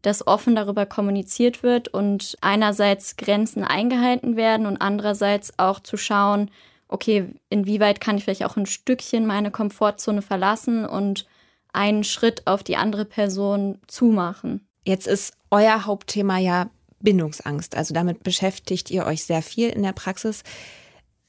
dass 0.00 0.26
offen 0.26 0.56
darüber 0.56 0.86
kommuniziert 0.86 1.62
wird 1.62 1.88
und 1.88 2.38
einerseits 2.40 3.16
Grenzen 3.18 3.64
eingehalten 3.64 4.36
werden 4.36 4.64
und 4.64 4.78
andererseits 4.78 5.58
auch 5.58 5.78
zu 5.78 5.98
schauen, 5.98 6.50
okay, 6.88 7.26
inwieweit 7.50 8.00
kann 8.00 8.16
ich 8.16 8.24
vielleicht 8.24 8.46
auch 8.46 8.56
ein 8.56 8.66
Stückchen 8.66 9.26
meine 9.26 9.50
Komfortzone 9.50 10.22
verlassen 10.22 10.86
und 10.86 11.26
einen 11.72 12.04
Schritt 12.04 12.46
auf 12.46 12.62
die 12.62 12.76
andere 12.76 13.04
Person 13.04 13.78
zumachen. 13.86 14.66
Jetzt 14.84 15.06
ist 15.06 15.32
euer 15.50 15.86
Hauptthema 15.86 16.38
ja 16.38 16.70
Bindungsangst. 17.00 17.76
Also 17.76 17.94
damit 17.94 18.22
beschäftigt 18.22 18.90
ihr 18.90 19.06
euch 19.06 19.24
sehr 19.24 19.42
viel 19.42 19.68
in 19.68 19.82
der 19.82 19.92
Praxis. 19.92 20.42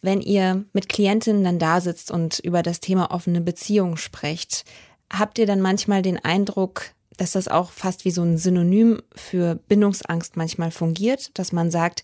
Wenn 0.02 0.22
ihr 0.22 0.66
mit 0.74 0.90
Klientinnen 0.90 1.44
dann 1.44 1.60
da 1.60 1.82
sitzt 1.82 2.12
und 2.12 2.40
über 2.40 2.62
das 2.62 2.80
Thema 2.80 3.12
offene 3.12 3.42
Beziehung 3.42 3.98
sprecht, 3.98 4.66
habt 5.12 5.38
ihr 5.38 5.46
dann 5.46 5.62
manchmal 5.62 6.02
den 6.02 6.24
Eindruck, 6.24 6.92
dass 7.18 7.32
das 7.32 7.48
auch 7.48 7.72
fast 7.72 8.06
wie 8.06 8.12
so 8.12 8.22
ein 8.22 8.38
Synonym 8.38 9.02
für 9.16 9.56
Bindungsangst 9.56 10.36
manchmal 10.36 10.72
fungiert, 10.72 11.38
dass 11.38 11.52
man 11.52 11.72
sagt, 11.72 12.04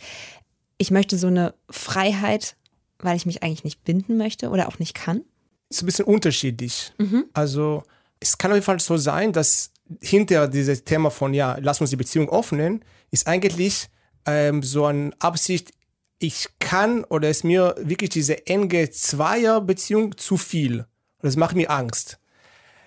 ich 0.77 0.91
möchte 0.91 1.17
so 1.17 1.27
eine 1.27 1.53
Freiheit, 1.69 2.55
weil 2.99 3.17
ich 3.17 3.25
mich 3.25 3.43
eigentlich 3.43 3.63
nicht 3.63 3.83
binden 3.83 4.17
möchte 4.17 4.49
oder 4.49 4.67
auch 4.67 4.79
nicht 4.79 4.93
kann? 4.93 5.21
Es 5.69 5.77
ist 5.77 5.83
ein 5.83 5.87
bisschen 5.87 6.05
unterschiedlich. 6.05 6.93
Mhm. 6.97 7.25
Also 7.33 7.83
es 8.19 8.37
kann 8.37 8.51
auf 8.51 8.55
jeden 8.55 8.65
Fall 8.65 8.79
so 8.79 8.97
sein, 8.97 9.33
dass 9.33 9.71
hinter 10.01 10.47
dieses 10.47 10.83
Thema 10.83 11.09
von, 11.09 11.33
ja, 11.33 11.57
lass 11.59 11.81
uns 11.81 11.89
die 11.89 11.95
Beziehung 11.95 12.29
öffnen, 12.29 12.83
ist 13.11 13.27
eigentlich 13.27 13.87
ähm, 14.25 14.61
so 14.61 14.85
eine 14.85 15.11
Absicht, 15.19 15.71
ich 16.19 16.47
kann 16.59 17.05
oder 17.05 17.29
ist 17.29 17.43
mir 17.43 17.75
wirklich 17.79 18.09
diese 18.09 18.45
enge 18.45 18.89
Zweierbeziehung 18.89 20.17
zu 20.17 20.37
viel. 20.37 20.79
Und 20.79 20.87
das 21.23 21.37
macht 21.37 21.55
mir 21.55 21.69
Angst. 21.69 22.19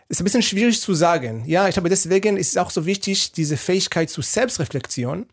Ist 0.09 0.21
ein 0.21 0.25
bisschen 0.25 0.43
schwierig 0.43 0.81
zu 0.81 0.93
sagen. 0.93 1.45
Ja, 1.47 1.67
ich 1.69 1.75
glaube, 1.75 1.89
deswegen 1.89 2.37
ist 2.37 2.51
es 2.51 2.57
auch 2.59 2.71
so 2.71 2.85
wichtig, 2.85 3.33
diese 3.33 3.57
Fähigkeit 3.57 4.11
zur 4.11 4.23
Selbstreflexion 4.23 5.27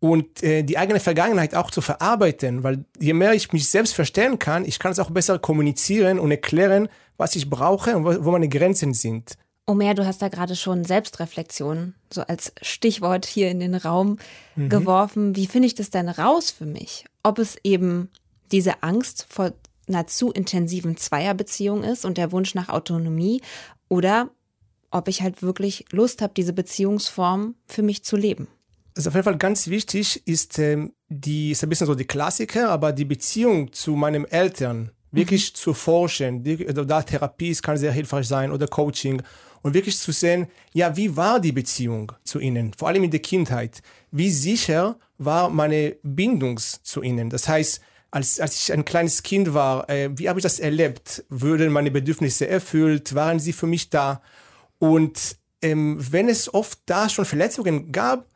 und 0.00 0.42
äh, 0.42 0.62
die 0.62 0.78
eigene 0.78 1.00
Vergangenheit 1.00 1.54
auch 1.54 1.70
zu 1.70 1.80
verarbeiten, 1.80 2.62
weil 2.62 2.84
je 2.98 3.14
mehr 3.14 3.34
ich 3.34 3.52
mich 3.52 3.68
selbst 3.68 3.94
verstehen 3.94 4.38
kann, 4.38 4.64
ich 4.64 4.78
kann 4.78 4.92
es 4.92 4.98
auch 4.98 5.10
besser 5.10 5.38
kommunizieren 5.38 6.18
und 6.18 6.30
erklären, 6.30 6.88
was 7.16 7.34
ich 7.34 7.48
brauche 7.48 7.96
und 7.96 8.04
wo, 8.04 8.24
wo 8.24 8.30
meine 8.30 8.48
Grenzen 8.48 8.94
sind. 8.94 9.36
Omer, 9.66 9.94
du 9.94 10.06
hast 10.06 10.22
da 10.22 10.28
gerade 10.28 10.54
schon 10.54 10.84
Selbstreflexion 10.84 11.94
so 12.12 12.22
als 12.22 12.52
Stichwort 12.62 13.26
hier 13.26 13.50
in 13.50 13.58
den 13.58 13.74
Raum 13.74 14.18
mhm. 14.54 14.68
geworfen. 14.68 15.34
Wie 15.34 15.48
finde 15.48 15.66
ich 15.66 15.74
das 15.74 15.90
denn 15.90 16.08
raus 16.08 16.52
für 16.52 16.66
mich? 16.66 17.04
Ob 17.24 17.40
es 17.40 17.56
eben 17.64 18.10
diese 18.52 18.84
Angst 18.84 19.26
vor 19.28 19.52
einer 19.88 20.06
zu 20.06 20.30
intensiven 20.30 20.96
Zweierbeziehung 20.96 21.82
ist 21.82 22.04
und 22.04 22.16
der 22.16 22.30
Wunsch 22.30 22.54
nach 22.54 22.68
Autonomie 22.68 23.42
oder 23.88 24.30
ob 24.92 25.08
ich 25.08 25.22
halt 25.22 25.42
wirklich 25.42 25.84
Lust 25.90 26.22
habe, 26.22 26.32
diese 26.34 26.52
Beziehungsform 26.52 27.56
für 27.66 27.82
mich 27.82 28.04
zu 28.04 28.16
leben. 28.16 28.46
Also 28.96 29.10
auf 29.10 29.14
jeden 29.14 29.24
Fall 29.24 29.36
ganz 29.36 29.68
wichtig 29.68 30.26
ist 30.26 30.58
ähm, 30.58 30.94
die, 31.08 31.50
ist 31.50 31.62
ein 31.62 31.68
bisschen 31.68 31.86
so 31.86 31.94
die 31.94 32.06
Klassiker, 32.06 32.70
aber 32.70 32.92
die 32.92 33.04
Beziehung 33.04 33.70
zu 33.72 33.92
meinen 33.92 34.24
Eltern 34.24 34.90
wirklich 35.12 35.52
mhm. 35.52 35.54
zu 35.54 35.74
forschen. 35.74 36.42
Die, 36.42 36.66
also 36.66 36.84
da 36.84 37.02
Therapie 37.02 37.54
kann 37.56 37.76
sehr 37.76 37.92
hilfreich 37.92 38.26
sein 38.26 38.50
oder 38.50 38.66
Coaching 38.66 39.22
und 39.62 39.74
wirklich 39.74 39.98
zu 39.98 40.12
sehen, 40.12 40.46
ja, 40.72 40.96
wie 40.96 41.14
war 41.14 41.40
die 41.40 41.52
Beziehung 41.52 42.12
zu 42.24 42.38
ihnen, 42.38 42.72
vor 42.72 42.88
allem 42.88 43.04
in 43.04 43.10
der 43.10 43.20
Kindheit? 43.20 43.82
Wie 44.10 44.30
sicher 44.30 44.98
war 45.18 45.50
meine 45.50 45.96
Bindung 46.02 46.58
zu 46.58 47.02
ihnen? 47.02 47.28
Das 47.28 47.48
heißt, 47.48 47.80
als, 48.10 48.40
als 48.40 48.56
ich 48.56 48.72
ein 48.72 48.84
kleines 48.84 49.22
Kind 49.22 49.52
war, 49.52 49.90
äh, 49.90 50.08
wie 50.14 50.28
habe 50.28 50.38
ich 50.38 50.42
das 50.42 50.58
erlebt? 50.58 51.24
Wurden 51.28 51.70
meine 51.70 51.90
Bedürfnisse 51.90 52.48
erfüllt? 52.48 53.14
Waren 53.14 53.40
sie 53.40 53.52
für 53.52 53.66
mich 53.66 53.90
da? 53.90 54.22
Und 54.78 55.36
ähm, 55.60 55.98
wenn 55.98 56.28
es 56.28 56.52
oft 56.54 56.78
da 56.86 57.08
schon 57.08 57.24
Verletzungen 57.24 57.92
gab, 57.92 58.26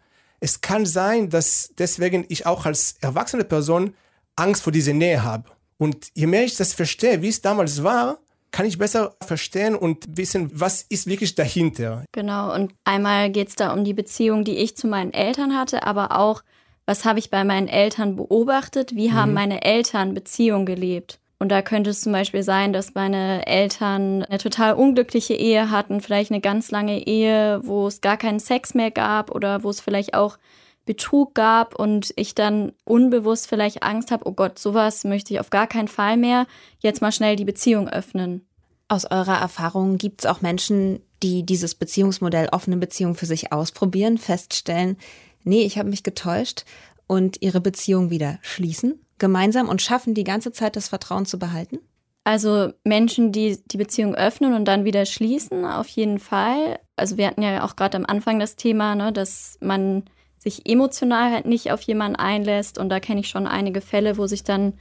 es 0.40 0.61
kann 0.61 0.87
sein, 0.87 1.28
dass 1.28 1.73
deswegen 1.78 2.25
ich 2.28 2.47
auch 2.47 2.66
als 2.66 2.97
erwachsene 3.00 3.44
Person 3.44 3.94
Angst 4.37 4.62
vor 4.62 4.73
dieser 4.73 4.94
Nähe 4.94 5.23
habe. 5.23 5.50
Und 5.76 6.09
je 6.14 6.26
mehr 6.26 6.44
ich 6.44 6.56
das 6.56 6.73
verstehe, 6.73 7.23
wie 7.23 7.28
es 7.28 7.42
damals 7.42 7.82
war, 7.82 8.18
kann 8.50 8.66
ich 8.66 8.78
besser 8.78 9.14
verstehen 9.23 9.76
und 9.76 10.16
wissen, 10.16 10.50
was 10.52 10.82
ist 10.82 11.06
wirklich 11.06 11.35
dahinter. 11.35 12.04
Genau, 12.12 12.52
und 12.52 12.75
einmal 12.85 13.30
geht 13.30 13.49
es 13.49 13.54
da 13.54 13.73
um 13.73 13.85
die 13.85 13.94
Beziehung, 13.94 14.44
die 14.44 14.56
ich 14.56 14.76
zu 14.76 14.88
meinen 14.88 15.12
Eltern 15.12 15.56
hatte, 15.56 15.85
aber 15.85 16.18
auch, 16.18 16.42
was 16.85 17.04
habe 17.04 17.20
ich 17.20 17.30
bei 17.30 17.44
meinen 17.44 17.68
Eltern 17.68 18.16
beobachtet, 18.16 18.97
wie 18.97 19.12
haben 19.12 19.30
mhm. 19.30 19.35
meine 19.35 19.62
Eltern 19.62 20.14
Beziehung 20.14 20.66
gelebt. 20.66 21.19
Und 21.40 21.49
da 21.49 21.62
könnte 21.62 21.88
es 21.88 22.02
zum 22.02 22.12
Beispiel 22.12 22.42
sein, 22.42 22.75
dass 22.75 22.94
meine 22.94 23.47
Eltern 23.47 24.25
eine 24.25 24.37
total 24.37 24.75
unglückliche 24.75 25.32
Ehe 25.32 25.70
hatten, 25.70 26.02
vielleicht 26.02 26.30
eine 26.30 26.42
ganz 26.42 26.70
lange 26.70 27.06
Ehe, 27.06 27.62
wo 27.64 27.87
es 27.87 28.02
gar 28.02 28.18
keinen 28.18 28.40
Sex 28.40 28.75
mehr 28.75 28.90
gab 28.90 29.35
oder 29.35 29.62
wo 29.62 29.70
es 29.70 29.80
vielleicht 29.80 30.12
auch 30.12 30.38
Betrug 30.85 31.35
gab 31.35 31.75
und 31.75 32.12
ich 32.16 32.35
dann 32.35 32.73
unbewusst 32.85 33.49
vielleicht 33.49 33.82
Angst 33.82 34.11
habe, 34.11 34.26
oh 34.28 34.32
Gott, 34.32 34.59
sowas 34.59 35.04
möchte 35.04 35.32
ich 35.32 35.40
auf 35.40 35.49
gar 35.49 35.66
keinen 35.66 35.88
Fall 35.88 36.18
mehr, 36.18 36.47
jetzt 36.80 37.00
mal 37.00 37.12
schnell 37.12 37.37
die 37.37 37.47
Beziehung 37.47 37.88
öffnen. 37.88 38.47
Aus 38.88 39.11
eurer 39.11 39.38
Erfahrung 39.38 39.97
gibt 39.97 40.20
es 40.20 40.26
auch 40.26 40.42
Menschen, 40.42 41.00
die 41.23 41.44
dieses 41.44 41.75
Beziehungsmodell 41.75 42.49
offene 42.52 42.76
Beziehung 42.76 43.14
für 43.14 43.26
sich 43.26 43.50
ausprobieren, 43.50 44.18
feststellen, 44.18 44.99
nee, 45.44 45.62
ich 45.62 45.78
habe 45.78 45.88
mich 45.88 46.02
getäuscht 46.02 46.64
und 47.06 47.40
ihre 47.40 47.62
Beziehung 47.62 48.11
wieder 48.11 48.38
schließen, 48.42 49.00
gemeinsam 49.20 49.68
und 49.68 49.80
schaffen 49.80 50.14
die 50.14 50.24
ganze 50.24 50.50
Zeit 50.50 50.74
das 50.74 50.88
Vertrauen 50.88 51.26
zu 51.26 51.38
behalten? 51.38 51.78
Also 52.24 52.72
Menschen, 52.85 53.33
die 53.33 53.59
die 53.64 53.78
Beziehung 53.78 54.14
öffnen 54.14 54.54
und 54.54 54.66
dann 54.66 54.85
wieder 54.85 55.06
schließen, 55.06 55.64
auf 55.64 55.88
jeden 55.88 56.18
Fall. 56.18 56.78
Also 56.96 57.16
wir 57.16 57.26
hatten 57.26 57.42
ja 57.42 57.64
auch 57.64 57.76
gerade 57.76 57.96
am 57.96 58.04
Anfang 58.06 58.38
das 58.38 58.56
Thema, 58.56 58.94
ne, 58.94 59.12
dass 59.12 59.56
man 59.61 60.04
sich 60.38 60.68
emotional 60.68 61.33
halt 61.33 61.46
nicht 61.46 61.70
auf 61.70 61.83
jemanden 61.83 62.16
einlässt. 62.16 62.78
Und 62.78 62.88
da 62.88 63.00
kenne 63.00 63.20
ich 63.20 63.28
schon 63.28 63.46
einige 63.46 63.80
Fälle, 63.80 64.18
wo 64.18 64.26
sich 64.26 64.42
dann 64.42 64.74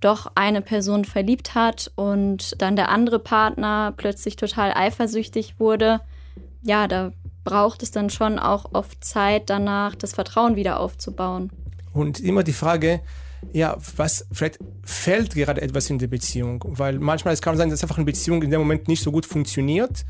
doch 0.00 0.30
eine 0.34 0.62
Person 0.62 1.04
verliebt 1.04 1.54
hat 1.54 1.90
und 1.96 2.60
dann 2.62 2.76
der 2.76 2.88
andere 2.88 3.18
Partner 3.18 3.92
plötzlich 3.96 4.36
total 4.36 4.72
eifersüchtig 4.72 5.58
wurde. 5.58 6.00
Ja, 6.62 6.86
da 6.86 7.12
braucht 7.44 7.82
es 7.82 7.90
dann 7.90 8.10
schon 8.10 8.38
auch 8.38 8.74
oft 8.74 9.04
Zeit 9.04 9.50
danach, 9.50 9.94
das 9.94 10.14
Vertrauen 10.14 10.56
wieder 10.56 10.78
aufzubauen. 10.80 11.50
Und 11.92 12.20
immer 12.20 12.44
die 12.44 12.52
Frage, 12.52 13.00
ja, 13.52 13.76
was, 13.96 14.26
vielleicht 14.32 14.58
fällt 14.82 15.34
gerade 15.34 15.62
etwas 15.62 15.90
in 15.90 15.98
der 15.98 16.08
Beziehung, 16.08 16.64
weil 16.66 16.98
manchmal 16.98 17.34
es 17.34 17.42
kann 17.42 17.56
sein, 17.56 17.70
dass 17.70 17.82
einfach 17.82 17.96
eine 17.96 18.04
Beziehung 18.04 18.42
in 18.42 18.50
dem 18.50 18.60
Moment 18.60 18.88
nicht 18.88 19.02
so 19.02 19.12
gut 19.12 19.26
funktioniert 19.26 20.04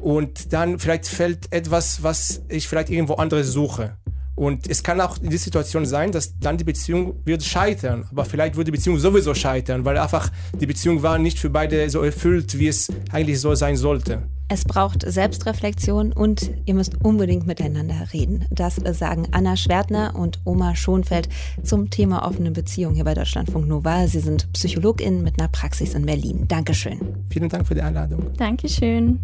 und 0.00 0.52
dann 0.52 0.78
vielleicht 0.78 1.06
fällt 1.06 1.52
etwas, 1.52 2.02
was 2.02 2.42
ich 2.48 2.68
vielleicht 2.68 2.90
irgendwo 2.90 3.14
anderes 3.14 3.52
suche. 3.52 3.96
Und 4.36 4.68
es 4.68 4.82
kann 4.82 5.00
auch 5.00 5.18
in 5.18 5.30
dieser 5.30 5.44
Situation 5.44 5.86
sein, 5.86 6.10
dass 6.10 6.38
dann 6.38 6.58
die 6.58 6.64
Beziehung 6.64 7.14
wird 7.24 7.44
scheitern. 7.44 8.06
Aber 8.10 8.24
vielleicht 8.24 8.56
wird 8.56 8.66
die 8.66 8.72
Beziehung 8.72 8.98
sowieso 8.98 9.34
scheitern, 9.34 9.84
weil 9.84 9.96
einfach 9.96 10.30
die 10.58 10.66
Beziehung 10.66 11.02
war 11.02 11.18
nicht 11.18 11.38
für 11.38 11.50
beide 11.50 11.88
so 11.88 12.02
erfüllt, 12.02 12.58
wie 12.58 12.68
es 12.68 12.88
eigentlich 13.12 13.40
so 13.40 13.54
sein 13.54 13.76
sollte. 13.76 14.24
Es 14.48 14.64
braucht 14.64 15.10
Selbstreflexion 15.10 16.12
und 16.12 16.50
ihr 16.66 16.74
müsst 16.74 17.02
unbedingt 17.02 17.46
miteinander 17.46 18.12
reden. 18.12 18.44
Das 18.50 18.76
sagen 18.76 19.26
Anna 19.30 19.56
Schwertner 19.56 20.14
und 20.16 20.40
Oma 20.44 20.76
Schonfeld 20.76 21.28
zum 21.62 21.88
Thema 21.88 22.26
offene 22.26 22.50
Beziehung 22.50 22.94
hier 22.94 23.04
bei 23.04 23.14
Deutschlandfunk 23.14 23.66
Nova. 23.66 24.06
Sie 24.06 24.20
sind 24.20 24.52
Psychologin 24.52 25.22
mit 25.22 25.38
einer 25.38 25.48
Praxis 25.48 25.94
in 25.94 26.04
Berlin. 26.04 26.44
Dankeschön. 26.46 27.00
Vielen 27.30 27.48
Dank 27.48 27.66
für 27.66 27.74
die 27.74 27.82
Einladung. 27.82 28.32
Dankeschön. 28.36 29.18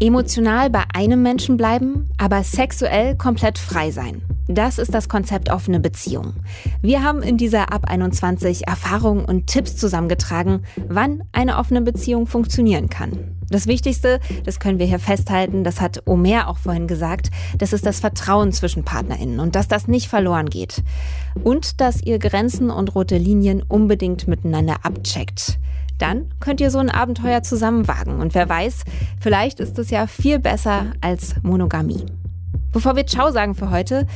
Emotional 0.00 0.70
bei 0.70 0.84
einem 0.94 1.22
Menschen 1.22 1.56
bleiben, 1.56 2.08
aber 2.18 2.44
sexuell 2.44 3.16
komplett 3.16 3.58
frei 3.58 3.90
sein. 3.90 4.22
Das 4.46 4.78
ist 4.78 4.94
das 4.94 5.08
Konzept 5.08 5.50
offene 5.50 5.80
Beziehung. 5.80 6.34
Wir 6.80 7.02
haben 7.02 7.20
in 7.20 7.36
dieser 7.36 7.72
Ab 7.72 7.86
21 7.88 8.68
Erfahrungen 8.68 9.24
und 9.24 9.48
Tipps 9.48 9.76
zusammengetragen, 9.76 10.62
wann 10.86 11.24
eine 11.32 11.58
offene 11.58 11.82
Beziehung 11.82 12.28
funktionieren 12.28 12.88
kann. 12.88 13.36
Das 13.50 13.66
Wichtigste, 13.66 14.20
das 14.44 14.60
können 14.60 14.78
wir 14.78 14.86
hier 14.86 15.00
festhalten, 15.00 15.64
das 15.64 15.80
hat 15.80 16.06
Omer 16.06 16.48
auch 16.48 16.58
vorhin 16.58 16.86
gesagt, 16.86 17.30
das 17.58 17.72
ist 17.72 17.84
das 17.84 17.98
Vertrauen 17.98 18.52
zwischen 18.52 18.84
PartnerInnen 18.84 19.40
und 19.40 19.56
dass 19.56 19.66
das 19.66 19.88
nicht 19.88 20.06
verloren 20.06 20.48
geht. 20.48 20.84
Und 21.42 21.80
dass 21.80 22.00
ihr 22.02 22.20
Grenzen 22.20 22.70
und 22.70 22.94
rote 22.94 23.18
Linien 23.18 23.64
unbedingt 23.66 24.28
miteinander 24.28 24.76
abcheckt. 24.84 25.58
Dann 25.98 26.32
könnt 26.40 26.60
ihr 26.60 26.70
so 26.70 26.78
ein 26.78 26.90
Abenteuer 26.90 27.42
zusammen 27.42 27.88
wagen. 27.88 28.20
Und 28.20 28.34
wer 28.34 28.48
weiß, 28.48 28.84
vielleicht 29.20 29.60
ist 29.60 29.78
es 29.78 29.90
ja 29.90 30.06
viel 30.06 30.38
besser 30.38 30.92
als 31.00 31.34
Monogamie. 31.42 32.06
Bevor 32.72 32.96
wir 32.96 33.06
Ciao 33.06 33.30
sagen 33.30 33.54
für 33.54 33.70
heute, 33.70 34.06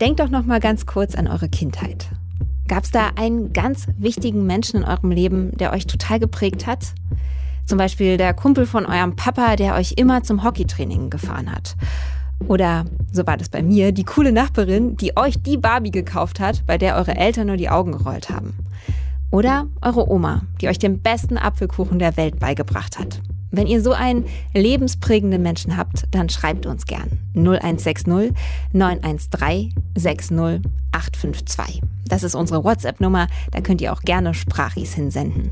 denkt 0.00 0.20
doch 0.20 0.30
noch 0.30 0.44
mal 0.44 0.60
ganz 0.60 0.86
kurz 0.86 1.14
an 1.14 1.28
eure 1.28 1.48
Kindheit. 1.48 2.08
Gab 2.66 2.84
es 2.84 2.90
da 2.90 3.10
einen 3.16 3.52
ganz 3.52 3.86
wichtigen 3.98 4.46
Menschen 4.46 4.80
in 4.80 4.84
eurem 4.88 5.10
Leben, 5.10 5.56
der 5.56 5.72
euch 5.72 5.86
total 5.86 6.18
geprägt 6.18 6.66
hat? 6.66 6.94
Zum 7.66 7.78
Beispiel 7.78 8.16
der 8.16 8.34
Kumpel 8.34 8.66
von 8.66 8.86
eurem 8.86 9.16
Papa, 9.16 9.56
der 9.56 9.74
euch 9.74 9.94
immer 9.96 10.22
zum 10.22 10.42
Hockeytraining 10.42 11.10
gefahren 11.10 11.50
hat. 11.52 11.76
Oder, 12.48 12.84
so 13.12 13.26
war 13.26 13.36
das 13.36 13.48
bei 13.48 13.62
mir, 13.62 13.92
die 13.92 14.04
coole 14.04 14.32
Nachbarin, 14.32 14.96
die 14.96 15.16
euch 15.16 15.40
die 15.42 15.56
Barbie 15.56 15.90
gekauft 15.90 16.40
hat, 16.40 16.66
bei 16.66 16.76
der 16.76 16.96
eure 16.96 17.16
Eltern 17.16 17.46
nur 17.46 17.56
die 17.56 17.70
Augen 17.70 17.92
gerollt 17.92 18.28
haben. 18.28 18.54
Oder 19.34 19.66
eure 19.82 20.08
Oma, 20.08 20.42
die 20.60 20.68
euch 20.68 20.78
den 20.78 21.00
besten 21.00 21.38
Apfelkuchen 21.38 21.98
der 21.98 22.16
Welt 22.16 22.38
beigebracht 22.38 23.00
hat. 23.00 23.20
Wenn 23.50 23.66
ihr 23.66 23.82
so 23.82 23.90
einen 23.90 24.26
lebensprägenden 24.54 25.42
Menschen 25.42 25.76
habt, 25.76 26.04
dann 26.12 26.28
schreibt 26.28 26.66
uns 26.66 26.86
gern 26.86 27.18
0160 27.34 28.32
913 28.72 29.74
60 29.96 30.38
852. 30.92 31.82
Das 32.06 32.22
ist 32.22 32.36
unsere 32.36 32.62
WhatsApp-Nummer, 32.62 33.26
da 33.50 33.60
könnt 33.60 33.80
ihr 33.80 33.92
auch 33.92 34.02
gerne 34.02 34.34
Sprachis 34.34 34.94
hinsenden. 34.94 35.50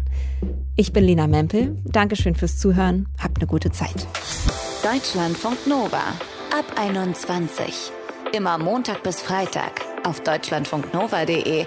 Ich 0.77 0.93
bin 0.93 1.03
Lena 1.03 1.27
Mempel, 1.27 1.77
Dankeschön 1.83 2.37
fürs 2.37 2.59
Zuhören, 2.59 3.09
habt 3.19 3.39
eine 3.39 3.49
gute 3.49 3.73
Zeit. 3.73 4.07
Deutschlandfunk 4.85 5.67
Nova 5.67 6.05
ab 6.57 6.67
21. 6.77 7.91
Immer 8.33 8.59
Montag 8.59 9.03
bis 9.03 9.21
Freitag 9.21 9.81
auf 10.05 10.21
deutschlandfunknova.de 10.21 11.67